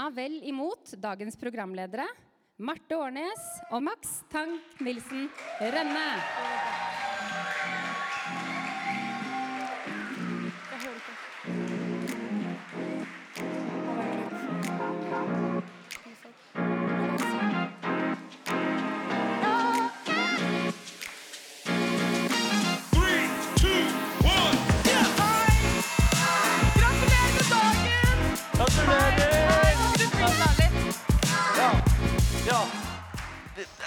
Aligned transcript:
ta 0.00 0.06
vel 0.16 0.38
imot 0.48 0.94
dagens 0.96 1.36
programledere 1.36 2.06
Marte 2.64 2.96
Årnes 2.96 3.42
og 3.68 3.82
Max 3.84 4.22
Tank 4.32 4.80
Nilsen 4.80 5.28
Rønne. 5.60 6.89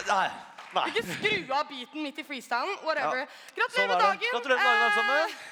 Nei. 0.08 0.28
Nei. 0.74 0.86
Ikke 0.90 1.04
skru 1.06 1.54
av 1.54 1.68
beaten 1.70 2.06
midt 2.06 2.22
i 2.22 2.26
freestylen. 2.26 2.80
Whatever. 2.86 3.28
Gratulerer 3.58 3.76
Sånn 3.76 3.92
med 3.92 4.02
dagen! 4.02 4.32
Gratulerer 4.34 4.62
med 4.62 4.70
dagen, 4.70 4.84
alle 4.84 4.96
sammen. 4.98 5.30
Eh, 5.30 5.52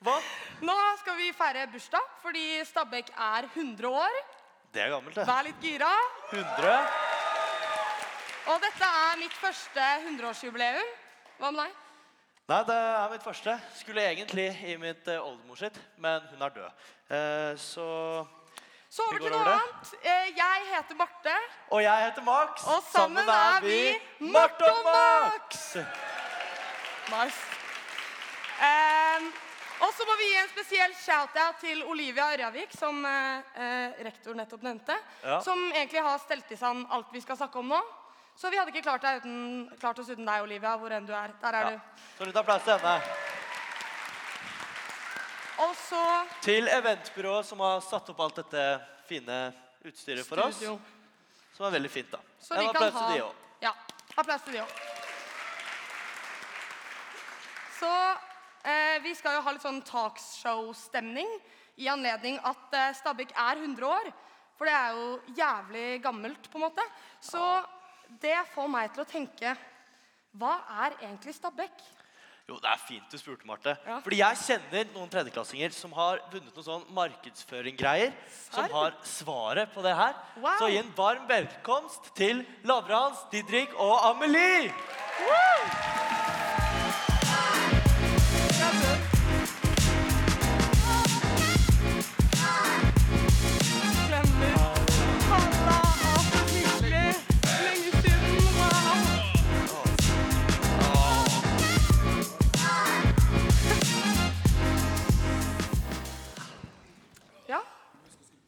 Hva? 0.00 0.16
Nå 0.64 0.76
skal 1.02 1.18
vi 1.18 1.28
feire 1.36 1.66
bursdag 1.72 2.14
fordi 2.22 2.44
Stabæk 2.64 3.12
er 3.16 3.50
100 3.52 3.90
år. 3.90 4.20
Det 4.72 4.84
er 4.84 4.94
gammelt, 4.94 5.18
det. 5.18 5.26
Vær 5.28 5.44
litt 5.44 5.60
gira. 5.66 5.90
100. 6.30 6.72
Og 8.50 8.64
dette 8.64 8.90
er 9.04 9.20
mitt 9.20 9.36
første 9.36 9.86
100-årsjubileum. 10.08 10.90
Hva 11.40 11.50
med 11.52 11.64
deg? 11.66 11.78
Nei, 12.50 12.60
det 12.66 12.76
er 12.76 13.12
mitt 13.12 13.22
første. 13.22 13.52
Skulle 13.78 14.06
egentlig 14.08 14.48
i 14.66 14.76
mitt 14.80 15.06
uh, 15.06 15.20
oldemor 15.22 15.60
sitt, 15.60 15.76
men 16.02 16.24
hun 16.32 16.42
er 16.42 16.54
død. 16.56 16.86
Eh, 17.10 17.52
så 17.60 17.86
Så 18.90 19.04
over 19.06 19.20
til 19.22 19.30
noe 19.30 19.38
over 19.38 19.52
annet. 19.54 19.90
Eh, 20.02 20.30
Jeg 20.36 20.64
heter 20.72 20.96
Marte. 20.98 21.34
Og 21.70 21.82
jeg 21.82 22.04
heter 22.08 22.22
Max. 22.26 22.64
Og 22.66 22.82
sammen 22.90 23.28
er 23.28 23.60
vi 23.62 23.76
Marte 24.32 24.66
og 24.66 24.80
Max. 24.88 25.76
Nice. 27.10 27.38
Um, 28.60 29.30
og 29.80 29.92
så 29.96 30.04
må 30.08 30.16
vi 30.20 30.26
gi 30.32 30.34
en 30.42 30.50
spesiell 30.50 30.92
shout-out 30.98 31.62
til 31.62 31.84
Olivia 31.88 32.26
Ørjavik, 32.34 32.74
som 32.76 32.98
eh, 33.08 34.02
rektor 34.04 34.34
nettopp 34.36 34.66
nevnte. 34.66 34.98
Ja. 35.24 35.38
Som 35.40 35.62
egentlig 35.72 36.02
har 36.04 36.18
stelt 36.20 36.50
i 36.52 36.58
stand 36.58 36.84
alt 36.92 37.14
vi 37.14 37.22
skal 37.24 37.38
snakke 37.40 37.62
om 37.62 37.70
nå. 37.72 37.80
Så 38.36 38.50
vi 38.50 38.58
hadde 38.58 38.72
ikke 38.74 38.82
klart, 38.84 39.04
uten, 39.22 39.70
klart 39.80 39.98
oss 40.02 40.10
uten 40.10 40.26
deg, 40.26 40.42
Olivia, 40.44 40.74
hvor 40.80 40.92
enn 40.96 41.06
du 41.08 41.14
er. 41.14 41.32
Der 41.40 41.56
er 41.56 41.70
Ja. 41.70 41.70
du. 41.70 42.04
Så 42.18 42.26
litt 42.28 42.36
applaus 42.36 42.62
til 42.66 42.74
henne. 42.78 43.00
Og 45.60 45.74
så 45.76 46.02
Til 46.42 46.68
eventbyrået 46.72 47.46
som 47.46 47.60
har 47.60 47.82
satt 47.84 48.08
opp 48.12 48.22
alt 48.24 48.40
dette 48.40 48.64
fine 49.08 49.38
utstyret 49.84 50.24
for 50.26 50.40
oss. 50.40 50.56
studio. 50.56 50.78
Som 51.56 51.66
er 51.66 51.74
veldig 51.76 51.90
fint, 51.92 52.10
da. 52.12 52.20
Så 52.40 52.54
en 52.54 52.70
kan 52.70 52.70
applaus 52.70 52.94
ha 52.94 53.06
til 53.06 53.16
de 53.18 53.24
òg. 53.26 53.34
Ja, 53.60 53.72
applaus 54.16 54.46
til 54.46 54.56
de 54.56 54.62
òg. 54.62 54.72
Så 57.80 57.92
eh, 58.64 58.96
vi 59.04 59.14
skal 59.16 59.36
jo 59.36 59.44
ha 59.44 59.52
litt 59.52 59.64
sånn 59.64 59.82
talkshow-stemning 59.84 61.28
i 61.80 61.88
anledning 61.88 62.40
at 62.44 62.76
eh, 62.76 62.94
Stabæk 62.96 63.32
er 63.36 63.60
100 63.60 63.86
år. 63.88 64.10
For 64.56 64.68
det 64.68 64.76
er 64.76 64.96
jo 64.96 65.36
jævlig 65.36 65.86
gammelt, 66.04 66.50
på 66.52 66.60
en 66.60 66.66
måte. 66.66 66.84
Så 67.20 67.40
det 68.20 68.36
får 68.54 68.68
meg 68.68 68.92
til 68.92 69.04
å 69.04 69.08
tenke 69.08 69.56
Hva 70.36 70.56
er 70.84 70.98
egentlig 71.00 71.34
Stabæk? 71.34 71.80
Jo, 72.50 72.56
det 72.58 72.66
er 72.66 72.80
fint 72.82 73.12
du 73.12 73.14
spurte, 73.20 73.46
Marte. 73.46 73.76
Ja. 73.86 74.00
Fordi 74.02 74.16
jeg 74.18 74.38
kjenner 74.40 74.88
noen 74.96 75.10
tredjeklassinger 75.12 75.70
som 75.76 75.92
har 75.94 76.18
vunnet 76.32 76.50
noen 76.50 76.66
sånn 76.66 76.88
markedsføringgreier. 76.96 78.10
Som 78.48 78.66
har 78.74 78.96
svaret 79.06 79.70
på 79.70 79.84
det 79.86 79.94
her. 79.94 80.18
Wow. 80.40 80.56
Så 80.58 80.72
gi 80.72 80.80
en 80.82 80.90
varm 80.98 81.28
velkomst 81.30 82.10
til 82.18 82.42
Lavrans, 82.66 83.22
Didrik 83.30 83.76
og 83.78 84.00
Amelie! 84.10 84.72
Klemmer. 85.20 86.19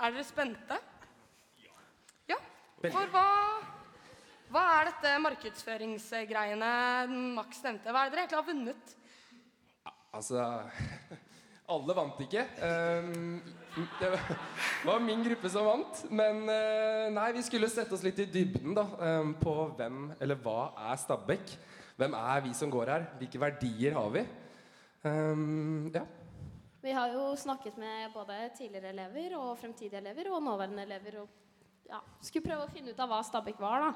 Er 0.03 0.11
dere 0.11 0.25
spente? 0.27 0.77
Ja. 2.27 2.39
For 2.83 3.11
hva 3.13 3.27
Hva 4.53 4.63
er 4.81 4.89
dette 4.91 5.11
markedsføringsgreiene 5.23 6.71
Max 7.37 7.61
nevnte? 7.63 7.93
Hva 7.95 8.03
er 8.03 8.11
det 8.11 8.17
dere 8.17 8.25
egentlig 8.25 8.41
har 8.41 8.49
vunnet? 8.49 8.95
Altså 10.13 10.43
Alle 11.73 11.95
vant 11.95 12.19
ikke. 12.21 12.43
Ehm, 12.67 13.39
det 14.01 14.11
var 14.85 14.99
min 15.01 15.23
gruppe 15.25 15.49
som 15.55 15.69
vant. 15.71 16.03
Men 16.11 16.43
eh, 16.51 17.07
nei, 17.15 17.29
vi 17.39 17.45
skulle 17.47 17.71
sette 17.71 17.95
oss 17.95 18.03
litt 18.05 18.19
i 18.21 18.27
dybden 18.29 18.75
da, 18.77 18.84
ehm, 19.07 19.31
på 19.39 19.55
hvem 19.79 20.09
eller 20.19 20.41
hva 20.43 20.73
er 20.91 20.99
Stabæk. 21.01 21.55
Hvem 22.03 22.19
er 22.19 22.43
vi 22.49 22.53
som 22.59 22.75
går 22.75 22.91
her? 22.91 23.07
Hvilke 23.23 23.41
verdier 23.41 23.95
har 23.97 24.11
vi? 24.19 24.27
Ehm, 25.07 25.87
ja. 25.95 26.03
Vi 26.82 26.93
har 26.93 27.12
jo 27.15 27.37
snakket 27.37 27.76
med 27.78 28.10
både 28.10 28.37
tidligere 28.59 28.91
elever 28.91 29.37
og 29.38 29.53
fremtidige 29.59 30.00
elever 30.00 30.32
og 30.34 30.41
nåværende 30.43 30.82
elever. 30.82 31.20
Og 31.20 31.28
ja, 31.87 32.00
skulle 32.19 32.48
prøve 32.48 32.65
å 32.66 32.72
finne 32.72 32.91
ut 32.91 33.03
av 33.04 33.12
hva 33.12 33.20
Stabæk 33.22 33.60
var, 33.62 33.84
da. 33.84 33.93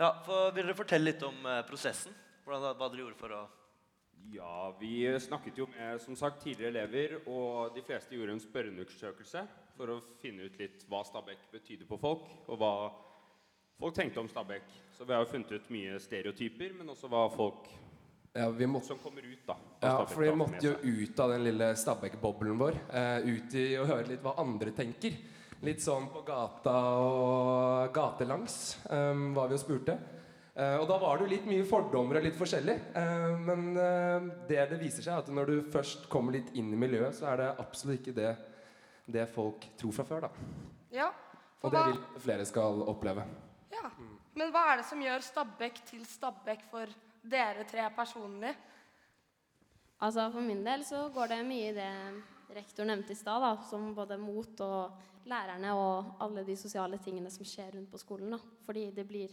Ja, 0.00 0.08
for 0.24 0.54
Vil 0.56 0.64
dere 0.64 0.78
fortelle 0.78 1.10
litt 1.10 1.26
om 1.28 1.44
eh, 1.44 1.60
prosessen? 1.68 2.16
Hvordan, 2.46 2.78
hva 2.80 2.88
dere 2.88 3.04
gjorde 3.04 3.20
for 3.20 3.36
å 3.36 3.42
Ja, 4.32 4.72
vi 4.80 5.04
snakket 5.20 5.60
jo 5.60 5.68
med 5.76 6.00
som 6.00 6.16
sagt, 6.16 6.40
tidligere 6.42 6.72
elever, 6.72 7.18
og 7.28 7.76
de 7.76 7.84
fleste 7.84 8.16
gjorde 8.16 8.32
en 8.32 8.40
spørreundersøkelse 8.42 9.42
for 9.76 9.92
å 9.92 10.00
finne 10.22 10.48
ut 10.48 10.56
litt 10.58 10.88
hva 10.88 11.04
Stabæk 11.04 11.50
betydde 11.52 11.84
på 11.86 12.00
folk, 12.00 12.24
og 12.48 12.62
hva 12.62 12.72
folk 13.76 13.94
tenkte 13.94 14.24
om 14.24 14.32
Stabæk. 14.32 14.72
Så 14.96 15.04
vi 15.04 15.12
har 15.12 15.20
jo 15.20 15.34
funnet 15.34 15.52
ut 15.52 15.68
mye 15.76 16.00
stereotyper, 16.00 16.72
men 16.80 16.96
også 16.96 17.12
hva 17.12 17.26
folk 17.36 17.68
ja, 18.36 18.50
vi 18.52 18.66
måtte 18.70 18.92
som 18.92 19.00
kommer 19.02 19.24
ut, 19.24 19.42
da. 19.46 19.56
Ja, 19.80 19.94
for 20.06 20.24
vi 20.24 20.34
måtte 20.36 20.60
jo 20.66 20.74
ut 20.82 21.20
av 21.20 21.32
den 21.34 21.46
lille 21.46 21.70
Stabæk-boblen 21.78 22.58
vår. 22.60 22.78
Eh, 22.92 23.30
ut 23.36 23.56
i 23.56 23.66
å 23.80 23.86
høre 23.88 24.10
litt 24.10 24.24
hva 24.24 24.36
andre 24.42 24.74
tenker. 24.76 25.16
Litt 25.64 25.80
sånn 25.80 26.10
på 26.12 26.20
gata 26.26 26.74
og 27.00 27.94
gatelangs 27.96 28.76
um, 28.92 29.30
var 29.34 29.48
vi 29.48 29.56
og 29.56 29.62
spurte. 29.62 29.96
Eh, 30.56 30.76
og 30.80 30.86
da 30.88 30.96
var 31.00 31.18
det 31.18 31.26
jo 31.26 31.32
litt 31.34 31.48
mye 31.48 31.64
fordommer 31.68 32.18
og 32.18 32.24
litt 32.24 32.36
forskjellig. 32.38 32.76
Eh, 32.96 33.32
men 33.44 33.66
eh, 33.76 34.28
det 34.48 34.62
det 34.70 34.78
viser 34.80 35.04
seg, 35.04 35.12
er 35.12 35.24
at 35.24 35.32
når 35.32 35.50
du 35.52 35.56
først 35.72 36.06
kommer 36.12 36.36
litt 36.36 36.52
inn 36.56 36.70
i 36.72 36.78
miljøet, 36.80 37.16
så 37.18 37.28
er 37.32 37.42
det 37.42 37.48
absolutt 37.60 38.00
ikke 38.00 38.16
det, 38.16 38.30
det 39.16 39.26
folk 39.32 39.66
tror 39.80 39.96
fra 39.98 40.06
før. 40.08 40.28
da. 40.28 40.30
Ja. 40.96 41.10
For 41.60 41.68
Og 41.68 41.76
det 41.76 41.82
vil 41.90 42.22
flere 42.24 42.48
skal 42.48 42.84
oppleve. 42.88 43.26
ja. 43.74 43.90
Men 44.36 44.50
hva 44.52 44.66
er 44.68 44.82
det 44.82 44.84
som 44.84 45.00
gjør 45.00 45.22
Stabæk 45.24 45.78
til 45.88 46.02
Stabæk 46.04 46.66
for 46.68 46.90
dere 47.30 47.66
tre 47.68 47.84
personlig? 47.96 48.54
Altså 50.04 50.28
For 50.32 50.44
min 50.44 50.64
del 50.64 50.84
så 50.84 51.06
går 51.14 51.32
det 51.32 51.42
mye 51.48 51.70
i 51.70 51.76
det 51.76 51.92
rektor 52.56 52.86
nevnte 52.88 53.12
i 53.12 53.18
stad, 53.18 53.42
da, 53.42 53.56
som 53.68 53.90
både 53.94 54.18
mot 54.20 54.60
og 54.64 55.26
lærerne 55.26 55.72
og 55.74 56.22
alle 56.22 56.44
de 56.46 56.56
sosiale 56.58 56.98
tingene 57.02 57.32
som 57.32 57.46
skjer 57.46 57.74
rundt 57.74 57.90
på 57.90 58.00
skolen. 58.00 58.36
da. 58.36 58.38
Fordi 58.66 58.90
det 58.94 59.06
blir, 59.08 59.32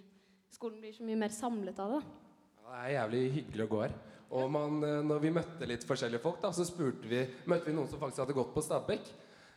skolen 0.52 0.82
blir 0.82 0.96
så 0.96 1.06
mye 1.06 1.20
mer 1.20 1.36
samlet 1.36 1.80
av 1.80 1.94
det. 1.94 2.02
da. 2.02 2.20
Det 2.64 2.80
er 2.80 2.96
jævlig 2.96 3.22
hyggelig 3.38 3.66
å 3.66 3.72
gå 3.74 3.82
her. 3.84 3.94
Og 4.34 4.50
man, 4.50 4.80
eh, 4.84 5.04
når 5.06 5.20
vi 5.22 5.36
møtte 5.36 5.70
litt 5.70 5.86
forskjellige 5.86 6.24
folk, 6.24 6.42
da, 6.42 6.52
så 6.52 6.66
vi, 6.74 7.22
møtte 7.46 7.70
vi 7.70 7.76
noen 7.76 7.90
som 7.90 8.00
faktisk 8.02 8.24
hadde 8.24 8.38
gått 8.40 8.54
på 8.54 8.64
Stabekk. 8.66 9.12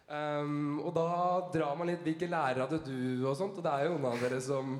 Um, 0.06 0.78
og 0.86 0.92
da 0.94 1.06
drar 1.50 1.74
man 1.74 1.88
litt 1.90 2.04
Hvilke 2.06 2.28
lærere 2.30 2.62
hadde 2.62 2.78
du? 2.86 3.26
og 3.26 3.34
sånt. 3.36 3.56
Og 3.56 3.64
det 3.64 3.72
er 3.72 3.86
jo 3.86 3.96
noen 3.96 4.12
av 4.12 4.20
dere 4.22 4.40
som 4.40 4.76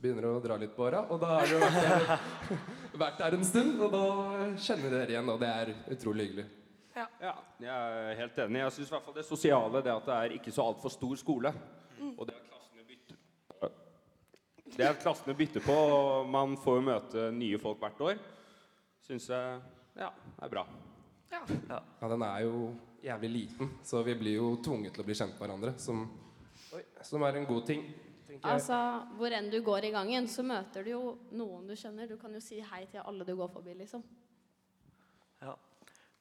begynner 0.00 0.30
å 0.32 0.40
dra 0.42 0.56
litt 0.58 0.74
på 0.74 0.86
åra. 0.88 1.04
Og 1.12 1.20
da 1.20 1.36
er 1.42 1.52
det 1.52 1.60
der, 1.60 2.24
vært 3.00 3.20
der 3.20 3.36
en 3.36 3.46
stund, 3.46 3.80
og 3.82 3.94
da 3.94 4.04
kjenner 4.60 4.92
dere 4.94 5.14
igjen. 5.14 5.32
Og 5.32 5.40
det 5.42 5.50
er 5.50 5.72
utrolig 5.94 6.28
hyggelig. 6.28 6.46
Ja, 6.94 7.06
jeg 7.58 7.70
er 7.74 8.18
helt 8.20 8.36
enig. 8.44 8.60
Jeg 8.62 8.74
syns 8.76 8.90
i 8.90 8.94
hvert 8.94 9.06
fall 9.08 9.16
det 9.16 9.26
sosiale, 9.26 9.82
det 9.82 9.90
at 9.90 10.06
det 10.06 10.16
er 10.16 10.34
ikke 10.36 10.54
så 10.54 10.68
altfor 10.68 10.92
stor 10.94 11.18
skole. 11.18 11.50
Og 12.14 12.22
det 12.28 12.36
at 12.36 12.46
klassene 12.50 12.86
bytter 12.86 14.76
Det 14.76 14.86
at 14.86 15.02
klassene 15.02 15.34
bytter 15.38 15.64
på, 15.64 15.74
og 15.74 16.30
man 16.30 16.54
får 16.62 16.82
møte 16.86 17.28
nye 17.34 17.58
folk 17.62 17.82
hvert 17.82 18.04
år, 18.10 18.22
syns 19.06 19.26
jeg 19.30 19.60
ja, 19.98 20.10
er 20.42 20.52
bra. 20.52 20.64
Ja. 21.34 21.42
Ja, 21.70 22.08
den 22.10 22.22
er 22.22 22.44
jo 22.46 22.68
jævlig 23.04 23.30
liten, 23.30 23.74
så 23.84 24.02
vi 24.06 24.14
blir 24.18 24.38
jo 24.38 24.54
tvunget 24.62 24.94
til 24.94 25.02
å 25.02 25.08
bli 25.08 25.18
kjent 25.18 25.34
med 25.34 25.42
hverandre. 25.42 25.74
Som, 25.82 26.06
som 27.02 27.26
er 27.26 27.40
en 27.40 27.50
god 27.50 27.66
ting. 27.68 27.82
Tenker 28.34 28.48
jeg. 28.48 28.58
Altså, 28.58 29.16
Hvor 29.18 29.36
enn 29.36 29.50
du 29.50 29.60
går 29.64 29.88
i 29.88 29.92
gangen, 29.94 30.26
så 30.28 30.44
møter 30.46 30.84
du 30.84 30.90
jo 30.90 31.02
noen 31.36 31.66
du 31.68 31.74
kjenner. 31.78 32.08
Du 32.10 32.16
kan 32.20 32.34
jo 32.34 32.42
si 32.42 32.60
hei 32.60 32.84
til 32.90 33.02
alle 33.04 33.26
du 33.26 33.34
går 33.38 33.50
forbi, 33.52 33.74
liksom. 33.78 34.02
Ja. 35.42 35.56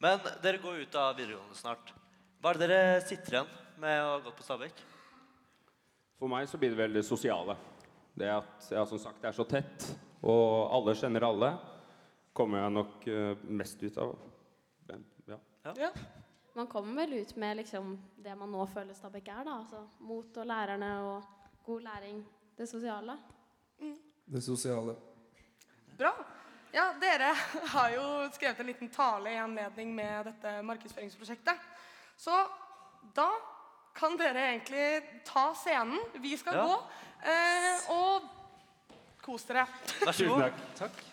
Men 0.04 0.20
dere 0.44 0.62
går 0.62 0.84
ut 0.84 0.96
av 1.00 1.16
videregående 1.18 1.58
snart. 1.58 1.94
Hva 2.42 2.52
er 2.52 2.60
det 2.60 2.70
dere 2.70 3.04
sitter 3.08 3.38
igjen 3.38 3.54
med 3.82 4.02
å 4.04 4.10
ha 4.16 4.24
gått 4.26 4.38
på 4.38 4.46
Stabekk? 4.46 4.82
For 6.20 6.32
meg 6.32 6.48
så 6.50 6.60
blir 6.60 6.74
det 6.74 6.80
vel 6.80 6.98
det 7.00 7.06
sosiale. 7.08 7.56
Det 8.14 8.30
at 8.30 8.68
ja, 8.70 8.84
som 8.86 9.00
sagt, 9.02 9.22
det 9.24 9.32
er 9.32 9.38
så 9.38 9.46
tett, 9.50 9.88
og 10.22 10.70
alle 10.76 10.94
kjenner 10.96 11.26
alle, 11.26 11.54
kommer 12.34 12.62
jeg 12.62 12.74
nok 12.76 13.08
eh, 13.10 13.46
mest 13.58 13.82
ut 13.82 13.98
av. 14.02 14.14
Men, 14.90 15.06
ja. 15.30 15.40
Ja. 15.80 15.90
Man 16.54 16.68
kommer 16.70 17.02
vel 17.02 17.24
ut 17.24 17.34
med 17.42 17.58
liksom 17.58 17.96
det 18.22 18.36
man 18.38 18.52
nå 18.54 18.66
føler 18.70 18.94
Stabekk 18.94 19.32
er, 19.34 19.48
da. 19.48 19.56
Altså 19.64 19.82
mot 20.06 20.38
og 20.38 20.46
lærerne 20.46 20.92
og 21.08 21.32
god 21.66 21.82
læring. 21.82 22.24
Det 22.58 22.70
sosiale. 22.70 23.18
Det 24.26 24.44
sosiale. 24.44 24.96
Bra. 25.98 26.12
Ja, 26.74 26.88
dere 27.02 27.34
har 27.74 27.90
jo 27.94 28.06
skrevet 28.34 28.60
en 28.60 28.66
liten 28.66 28.90
tale 28.90 29.30
i 29.34 29.38
anledning 29.38 29.92
med 29.96 30.26
dette 30.26 30.54
markedsføringsprosjektet. 30.66 31.60
Så 32.18 32.34
da 33.16 33.28
kan 33.96 34.18
dere 34.18 34.48
egentlig 34.56 35.22
ta 35.26 35.52
scenen. 35.54 36.00
Vi 36.22 36.38
skal 36.38 36.54
Ja. 36.58 36.64
gå. 36.66 36.78
Eh, 37.26 37.90
og 37.94 38.22
kos 39.22 39.44
dere. 39.44 39.68
Vær 40.06 40.12
så 40.12 40.24
Tusen 40.24 40.30
god. 40.30 40.52
takk. 40.76 41.04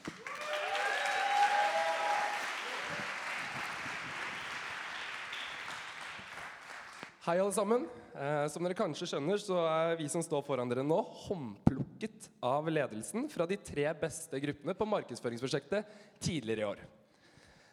Hei, 7.20 7.34
alle 7.36 7.52
sammen. 7.52 7.82
Eh, 8.16 8.46
som 8.48 8.64
dere 8.64 8.72
kanskje 8.72 9.04
skjønner, 9.10 9.36
så 9.44 9.58
er 9.68 9.98
vi 9.98 10.06
som 10.08 10.22
står 10.24 10.40
foran 10.46 10.70
dere 10.70 10.80
nå, 10.80 10.96
håndplukket 11.26 12.30
av 12.48 12.70
ledelsen 12.72 13.26
fra 13.28 13.44
de 13.44 13.58
tre 13.60 13.82
beste 14.00 14.38
gruppene 14.40 14.72
på 14.72 14.86
markedsføringsprosjektet 14.88 15.90
tidligere 16.24 16.62
i 16.62 16.68
år. 16.70 16.78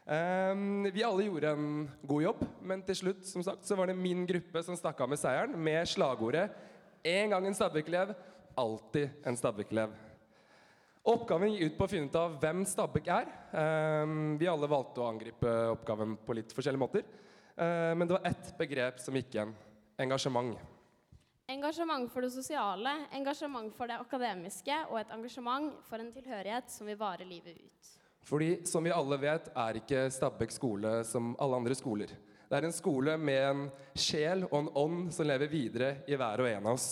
Eh, 0.03 0.51
vi 0.91 1.05
alle 1.07 1.29
gjorde 1.29 1.53
en 1.55 1.69
god 2.11 2.25
jobb, 2.25 2.41
men 2.59 2.83
til 2.89 2.97
slutt 2.99 3.21
som 3.29 3.45
sagt, 3.47 3.63
så 3.63 3.77
var 3.79 3.88
det 3.88 3.95
min 3.95 4.25
gruppe 4.27 4.65
som 4.67 4.75
stakk 4.75 4.99
av 4.99 5.13
med 5.13 5.21
seieren 5.21 5.55
med 5.55 5.88
slagordet 5.88 6.49
'En 7.05 7.29
gang 7.29 7.47
en 7.47 7.55
Stabæk-elev, 7.55 8.13
alltid 8.57 9.09
en 9.23 9.38
Stabæk-elev'. 9.38 9.94
Oppgaven 11.05 11.55
gikk 11.55 11.71
ut 11.71 11.77
på 11.77 11.85
å 11.85 11.89
finne 11.89 12.09
ut 12.11 12.15
av 12.15 12.35
hvem 12.41 12.65
Stabæk 12.65 13.07
er. 13.07 13.31
Eh, 13.53 14.35
vi 14.38 14.45
alle 14.45 14.67
valgte 14.67 14.99
å 14.99 15.07
angripe 15.07 15.71
oppgaven 15.71 16.17
på 16.17 16.35
litt 16.35 16.51
forskjellige 16.51 16.83
måter. 16.83 17.03
Eh, 17.57 17.95
men 17.95 18.07
det 18.07 18.13
var 18.13 18.25
ett 18.30 18.57
begrep 18.57 19.00
som 19.01 19.15
gikk 19.18 19.33
igjen. 19.33 19.54
Engasjement. 19.98 20.57
Engasjement 21.50 22.12
for 22.12 22.21
det 22.21 22.30
sosiale, 22.36 22.92
engasjement 23.15 23.71
for 23.74 23.89
det 23.89 23.98
akademiske 23.98 24.77
og 24.92 25.00
et 25.00 25.13
engasjement 25.15 25.77
for 25.88 26.04
en 26.04 26.12
tilhørighet 26.13 26.69
som 26.69 26.89
vil 26.89 27.00
vare 27.00 27.25
livet 27.25 27.56
ut. 27.57 27.92
Fordi 28.27 28.50
som 28.68 28.83
vi 28.83 28.92
alle 28.92 29.18
vet, 29.21 29.48
er 29.56 29.80
ikke 29.80 30.09
Stabæk 30.12 30.51
skole 30.51 30.98
som 31.07 31.31
alle 31.39 31.62
andre 31.62 31.77
skoler. 31.80 32.12
Det 32.48 32.57
er 32.57 32.68
en 32.68 32.75
skole 32.75 33.15
med 33.18 33.44
en 33.45 33.62
sjel 33.95 34.44
og 34.50 34.57
en 34.59 34.74
ånd 34.75 35.13
som 35.15 35.27
lever 35.27 35.50
videre 35.51 35.94
i 36.07 36.18
hver 36.19 36.44
og 36.44 36.50
en 36.51 36.68
av 36.68 36.75
oss. 36.75 36.89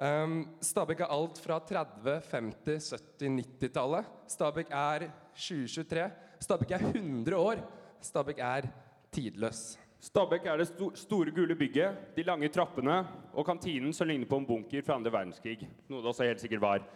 Um, 0.00 0.38
Stabæk 0.64 1.02
er 1.04 1.12
alt 1.12 1.42
fra 1.42 1.58
30-, 1.60 2.14
50-, 2.30 2.94
70-, 3.18 3.34
90-tallet. 3.58 4.14
Stabæk 4.30 4.70
er 4.70 5.08
2023. 5.34 6.06
Stabæk 6.46 6.70
er 6.78 6.86
100 6.94 7.36
år. 7.36 7.64
Stabæk 8.00 8.38
er 8.38 8.70
tidløs. 9.12 9.78
Stabæk 10.00 10.46
er 10.48 10.56
det 10.56 10.68
sto 10.70 10.88
store 10.96 11.30
gule 11.36 11.54
bygget, 11.54 12.16
de 12.16 12.22
lange 12.24 12.48
trappene 12.48 13.02
og 13.34 13.44
kantinen 13.46 13.92
som 13.92 14.08
ligner 14.08 14.26
på 14.26 14.38
en 14.40 14.46
bunker 14.46 14.82
fra 14.86 14.96
andre 14.96 15.12
verdenskrig. 15.12 15.68
Noe 15.90 16.00
det 16.00 16.08
også 16.08 16.24
helt 16.24 16.40
sikkert 16.40 16.62
var. 16.64 16.86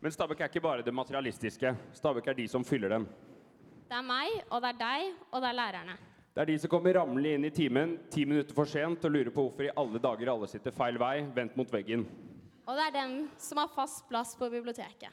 Men 0.00 0.12
Stabæk 0.12 0.40
er 0.40 0.50
ikke 0.52 0.60
bare 0.60 0.84
det 0.84 0.94
materialistiske. 0.94 1.74
Stabæk 1.92 2.28
er 2.28 2.36
de 2.36 2.48
som 2.48 2.64
fyller 2.64 2.88
den. 2.88 3.06
Det 3.88 3.96
er 3.96 4.04
meg, 4.06 4.42
og 4.50 4.60
det 4.62 4.74
er 4.74 4.78
deg, 4.80 5.14
og 5.32 5.42
det 5.42 5.48
er 5.48 5.56
lærerne. 5.56 5.96
Det 6.34 6.42
er 6.42 6.50
de 6.52 6.58
som 6.62 6.70
kommer 6.70 6.94
ramlende 6.94 7.32
inn 7.34 7.44
i 7.48 7.50
timen 7.50 7.96
ti 8.12 8.24
minutter 8.24 8.54
for 8.54 8.68
sent 8.68 9.04
og 9.04 9.10
lurer 9.10 9.32
på 9.34 9.42
hvorfor 9.42 9.66
i 9.66 9.72
alle 9.82 9.98
dager 9.98 10.30
alle 10.30 10.48
sitter 10.48 10.74
feil 10.76 11.00
vei, 11.00 11.24
vendt 11.34 11.56
mot 11.58 11.72
veggen. 11.72 12.04
Og 12.68 12.76
det 12.78 12.84
er 12.86 12.94
dem 12.94 13.16
som 13.40 13.58
har 13.58 13.72
fast 13.74 14.04
plass 14.08 14.36
på 14.38 14.46
biblioteket. 14.52 15.10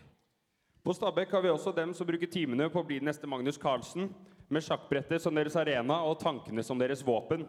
På 0.83 0.93
Stabæk 0.93 1.31
har 1.31 1.41
vi 1.41 1.49
også 1.49 1.73
dem 1.75 1.93
som 1.93 2.07
bruker 2.07 2.29
timene 2.31 2.69
på 2.69 2.83
å 2.83 2.85
bli 2.85 2.99
den 3.01 3.09
neste 3.09 3.27
Magnus 3.27 3.57
Carlsen, 3.57 4.11
med 4.47 4.63
sjakkbrettet 4.63 5.21
som 5.21 5.35
deres 5.35 5.57
arena 5.59 5.99
og 6.07 6.19
tankene 6.21 6.63
som 6.63 6.79
deres 6.79 7.03
våpen. 7.05 7.43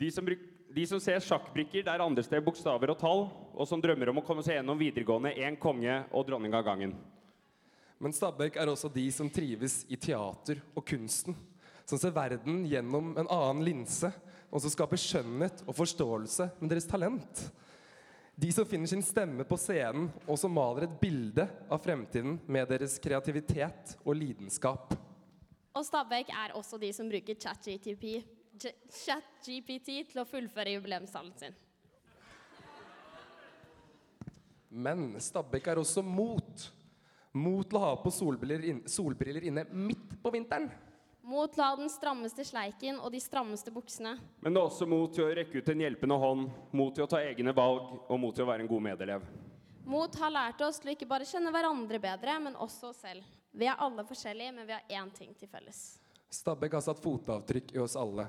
De 0.00 0.10
som, 0.12 0.26
de 0.26 0.86
som 0.86 1.00
ser 1.00 1.22
sjakkbrikker 1.24 1.86
der 1.86 2.04
andre 2.04 2.24
steder 2.24 2.44
bokstaver 2.44 2.92
og 2.92 3.00
tall, 3.00 3.26
og 3.54 3.68
som 3.68 3.82
drømmer 3.82 4.10
om 4.12 4.20
å 4.20 4.26
komme 4.26 4.44
seg 4.44 4.58
gjennom 4.58 4.80
videregående 4.80 5.34
én 5.40 5.58
konge 5.60 6.02
og 6.12 6.26
dronning 6.28 6.54
av 6.56 6.66
gangen. 6.66 6.94
Men 8.02 8.12
Stabæk 8.12 8.58
er 8.60 8.68
også 8.68 8.90
de 8.92 9.06
som 9.14 9.30
trives 9.32 9.82
i 9.88 9.96
teater 9.96 10.60
og 10.74 10.84
kunsten. 10.84 11.36
Som 11.88 12.00
ser 12.00 12.14
verden 12.16 12.64
gjennom 12.68 13.12
en 13.20 13.28
annen 13.28 13.64
linse, 13.64 14.10
og 14.50 14.62
som 14.62 14.72
skaper 14.72 15.00
skjønnhet 15.00 15.64
og 15.66 15.76
forståelse 15.76 16.48
med 16.60 16.70
deres 16.72 16.88
talent. 16.88 17.46
De 18.34 18.50
som 18.52 18.66
finner 18.66 18.90
sin 18.90 19.02
stemme 19.04 19.46
på 19.46 19.56
scenen, 19.60 20.08
og 20.26 20.38
som 20.40 20.52
maler 20.54 20.88
et 20.88 20.96
bilde 21.00 21.46
av 21.70 21.82
fremtiden 21.84 22.38
med 22.50 22.66
deres 22.70 22.96
kreativitet 23.02 23.94
og 24.02 24.16
lidenskap. 24.18 24.94
Og 25.74 25.82
Stabæk 25.82 26.28
er 26.30 26.54
også 26.54 26.78
de 26.78 26.92
som 26.94 27.08
bruker 27.10 27.34
ChatGPT 28.94 29.88
til 30.06 30.20
å 30.22 30.24
fullføre 30.28 30.76
jubileumstalen 30.76 31.34
sin. 31.40 31.56
Men 34.70 35.20
Stabæk 35.22 35.72
er 35.72 35.82
også 35.82 36.02
mot. 36.06 36.70
Mot 37.34 37.66
til 37.66 37.78
å 37.80 37.82
ha 37.82 37.92
på 37.98 38.10
solbriller, 38.14 38.62
inn, 38.70 38.80
solbriller 38.86 39.42
inne 39.50 39.66
midt 39.74 40.14
på 40.22 40.30
vinteren. 40.30 40.70
Mot 41.26 41.50
til 41.50 41.64
å 41.64 41.66
ha 41.72 41.76
den 41.78 41.90
strammeste 41.90 42.44
sleiken 42.46 43.00
og 43.00 43.10
de 43.10 43.18
strammeste 43.22 43.72
buksene. 43.74 44.14
Men 44.44 44.54
det 44.54 44.60
er 44.60 44.68
også 44.68 44.86
mot 44.86 45.10
til 45.14 45.24
å 45.26 45.34
rekke 45.34 45.58
ut 45.58 45.70
en 45.72 45.82
hjelpende 45.82 46.18
hånd, 46.20 46.50
mot 46.70 46.94
til 46.94 47.06
å 47.06 47.10
ta 47.10 47.18
egne 47.24 47.54
valg 47.56 47.96
og 48.04 48.20
mot 48.20 48.34
til 48.36 48.44
å 48.44 48.50
være 48.52 48.62
en 48.62 48.70
god 48.70 48.86
medelev. 48.92 49.24
Mot 49.90 50.20
har 50.20 50.30
lært 50.30 50.62
oss 50.62 50.78
til 50.78 50.92
å 50.92 50.94
ikke 50.94 51.08
bare 51.10 51.26
kjenne 51.26 51.50
hverandre 51.54 51.98
bedre, 51.98 52.38
men 52.44 52.54
også 52.54 52.92
oss 52.92 53.02
selv. 53.02 53.26
Vi 53.54 53.66
er 53.70 53.78
alle 53.78 54.02
forskjellige, 54.06 54.52
men 54.52 54.66
vi 54.66 54.74
har 54.74 55.02
én 55.02 55.10
ting 55.14 55.34
til 55.38 55.48
felles. 55.48 55.82
Stabæk 56.34 56.72
har 56.74 56.82
satt 56.82 56.98
fotavtrykk 57.02 57.74
i 57.76 57.78
oss 57.78 57.94
alle. 57.96 58.26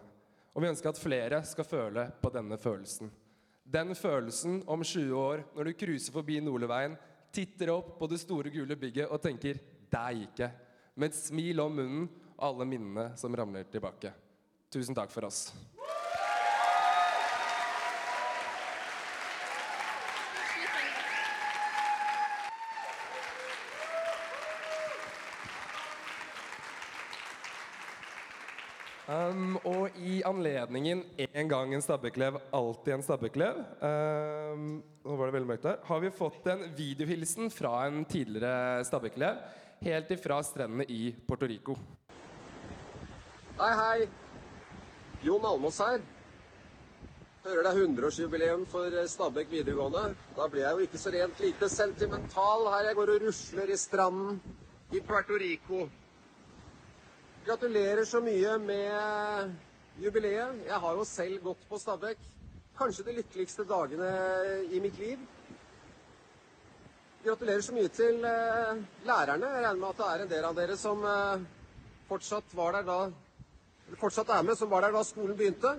Og 0.54 0.62
vi 0.62 0.69
ønsker 0.69 0.92
at 0.92 1.01
flere 1.01 1.39
skal 1.50 1.66
føle 1.66 2.04
på 2.22 2.30
denne 2.31 2.60
følelsen. 2.62 3.10
Den 3.66 3.95
følelsen 3.98 4.60
om 4.69 4.83
20 4.86 5.16
år 5.18 5.42
når 5.56 5.68
du 5.68 5.80
cruiser 5.80 6.13
forbi 6.13 6.38
Nordleveien, 6.39 6.94
titter 7.33 7.74
opp 7.74 7.95
på 8.00 8.07
det 8.07 8.22
store 8.22 8.54
gule 8.54 8.77
bygget 8.77 9.10
og 9.10 9.22
tenker 9.22 9.57
'der 9.92 10.13
gikk 10.13 10.39
jeg', 10.39 10.60
med 10.95 11.10
et 11.10 11.16
smil 11.16 11.60
om 11.60 11.72
munnen 11.72 12.10
og 12.38 12.48
alle 12.48 12.66
minnene 12.66 13.18
som 13.18 13.36
ramler 13.36 13.63
tilbake. 13.63 14.13
Tusen 14.72 14.95
takk 14.95 15.12
for 15.12 15.25
oss. 15.25 15.51
Um, 29.15 29.57
og 29.63 29.95
i 30.01 30.22
anledningen 30.25 31.03
'En 31.17 31.50
gang 31.50 31.74
en 31.74 31.81
Stabæk-elev, 31.81 32.39
alltid 32.53 32.93
en 32.93 33.03
Stabæk-elev' 33.03 33.62
um, 33.81 34.84
Nå 35.05 35.15
var 35.15 35.25
det 35.25 35.34
veldig 35.34 35.48
mørkt 35.48 35.63
der. 35.63 35.77
Har 35.84 36.00
vi 36.00 36.10
fått 36.10 36.48
en 36.48 36.63
videohilsen 36.77 37.51
fra 37.51 37.88
en 37.88 38.05
tidligere 38.05 38.84
Stabæk-elev 38.84 39.38
helt 39.81 40.12
ifra 40.12 40.43
strendene 40.43 40.86
i 40.89 41.15
Puerto 41.27 41.45
Rico. 41.45 41.75
Hei, 43.60 43.74
hei. 43.79 44.07
Jon 45.24 45.45
Almås 45.45 45.79
her. 45.79 46.01
Hører 47.45 47.62
det 47.62 47.72
er 47.72 47.81
100-årsjubileum 47.86 48.65
for 48.65 48.95
Stabekk 49.07 49.51
videregående. 49.51 50.15
Da 50.38 50.48
blir 50.50 50.63
jeg 50.65 50.72
jo 50.72 50.88
ikke 50.88 50.98
så 50.98 51.12
rent 51.13 51.43
lite 51.43 51.69
sentimental 51.69 52.65
her 52.74 52.88
jeg 52.89 52.98
går 52.98 53.12
og 53.13 53.27
rusler 53.27 53.69
i 53.69 53.77
stranden 53.77 54.41
i 54.91 55.00
Puerto 55.00 55.38
Rico. 55.38 55.86
Gratulerer 57.45 58.05
så 58.09 58.17
mye 58.25 58.55
med 58.57 59.51
jubileet. 60.01 60.63
Jeg 60.65 60.77
har 60.81 60.93
jo 60.97 61.03
selv 61.05 61.43
gått 61.43 61.65
på 61.69 61.77
Stabæk. 61.77 62.21
Kanskje 62.73 63.03
de 63.05 63.13
lykkeligste 63.19 63.61
dagene 63.69 64.07
i 64.73 64.79
mitt 64.81 64.95
liv. 64.97 65.19
Gratulerer 67.21 67.61
så 67.61 67.75
mye 67.75 67.91
til 67.93 68.23
eh, 68.25 68.79
lærerne. 69.05 69.51
Jeg 69.53 69.61
regner 69.61 69.77
med 69.77 69.89
at 69.91 69.99
det 69.99 70.07
er 70.07 70.23
en 70.23 70.31
del 70.31 70.47
av 70.47 70.57
dere 70.57 70.77
som 70.81 71.05
eh, 71.05 71.43
fortsatt 72.09 72.55
var 72.57 72.79
der 72.79 72.87
da 72.87 72.95
fortsatt 73.99 74.31
er 74.33 74.47
med, 74.47 74.57
som 74.57 74.71
var 74.71 74.81
der 74.87 74.95
da 74.97 75.03
skolen 75.05 75.37
begynte. 75.37 75.73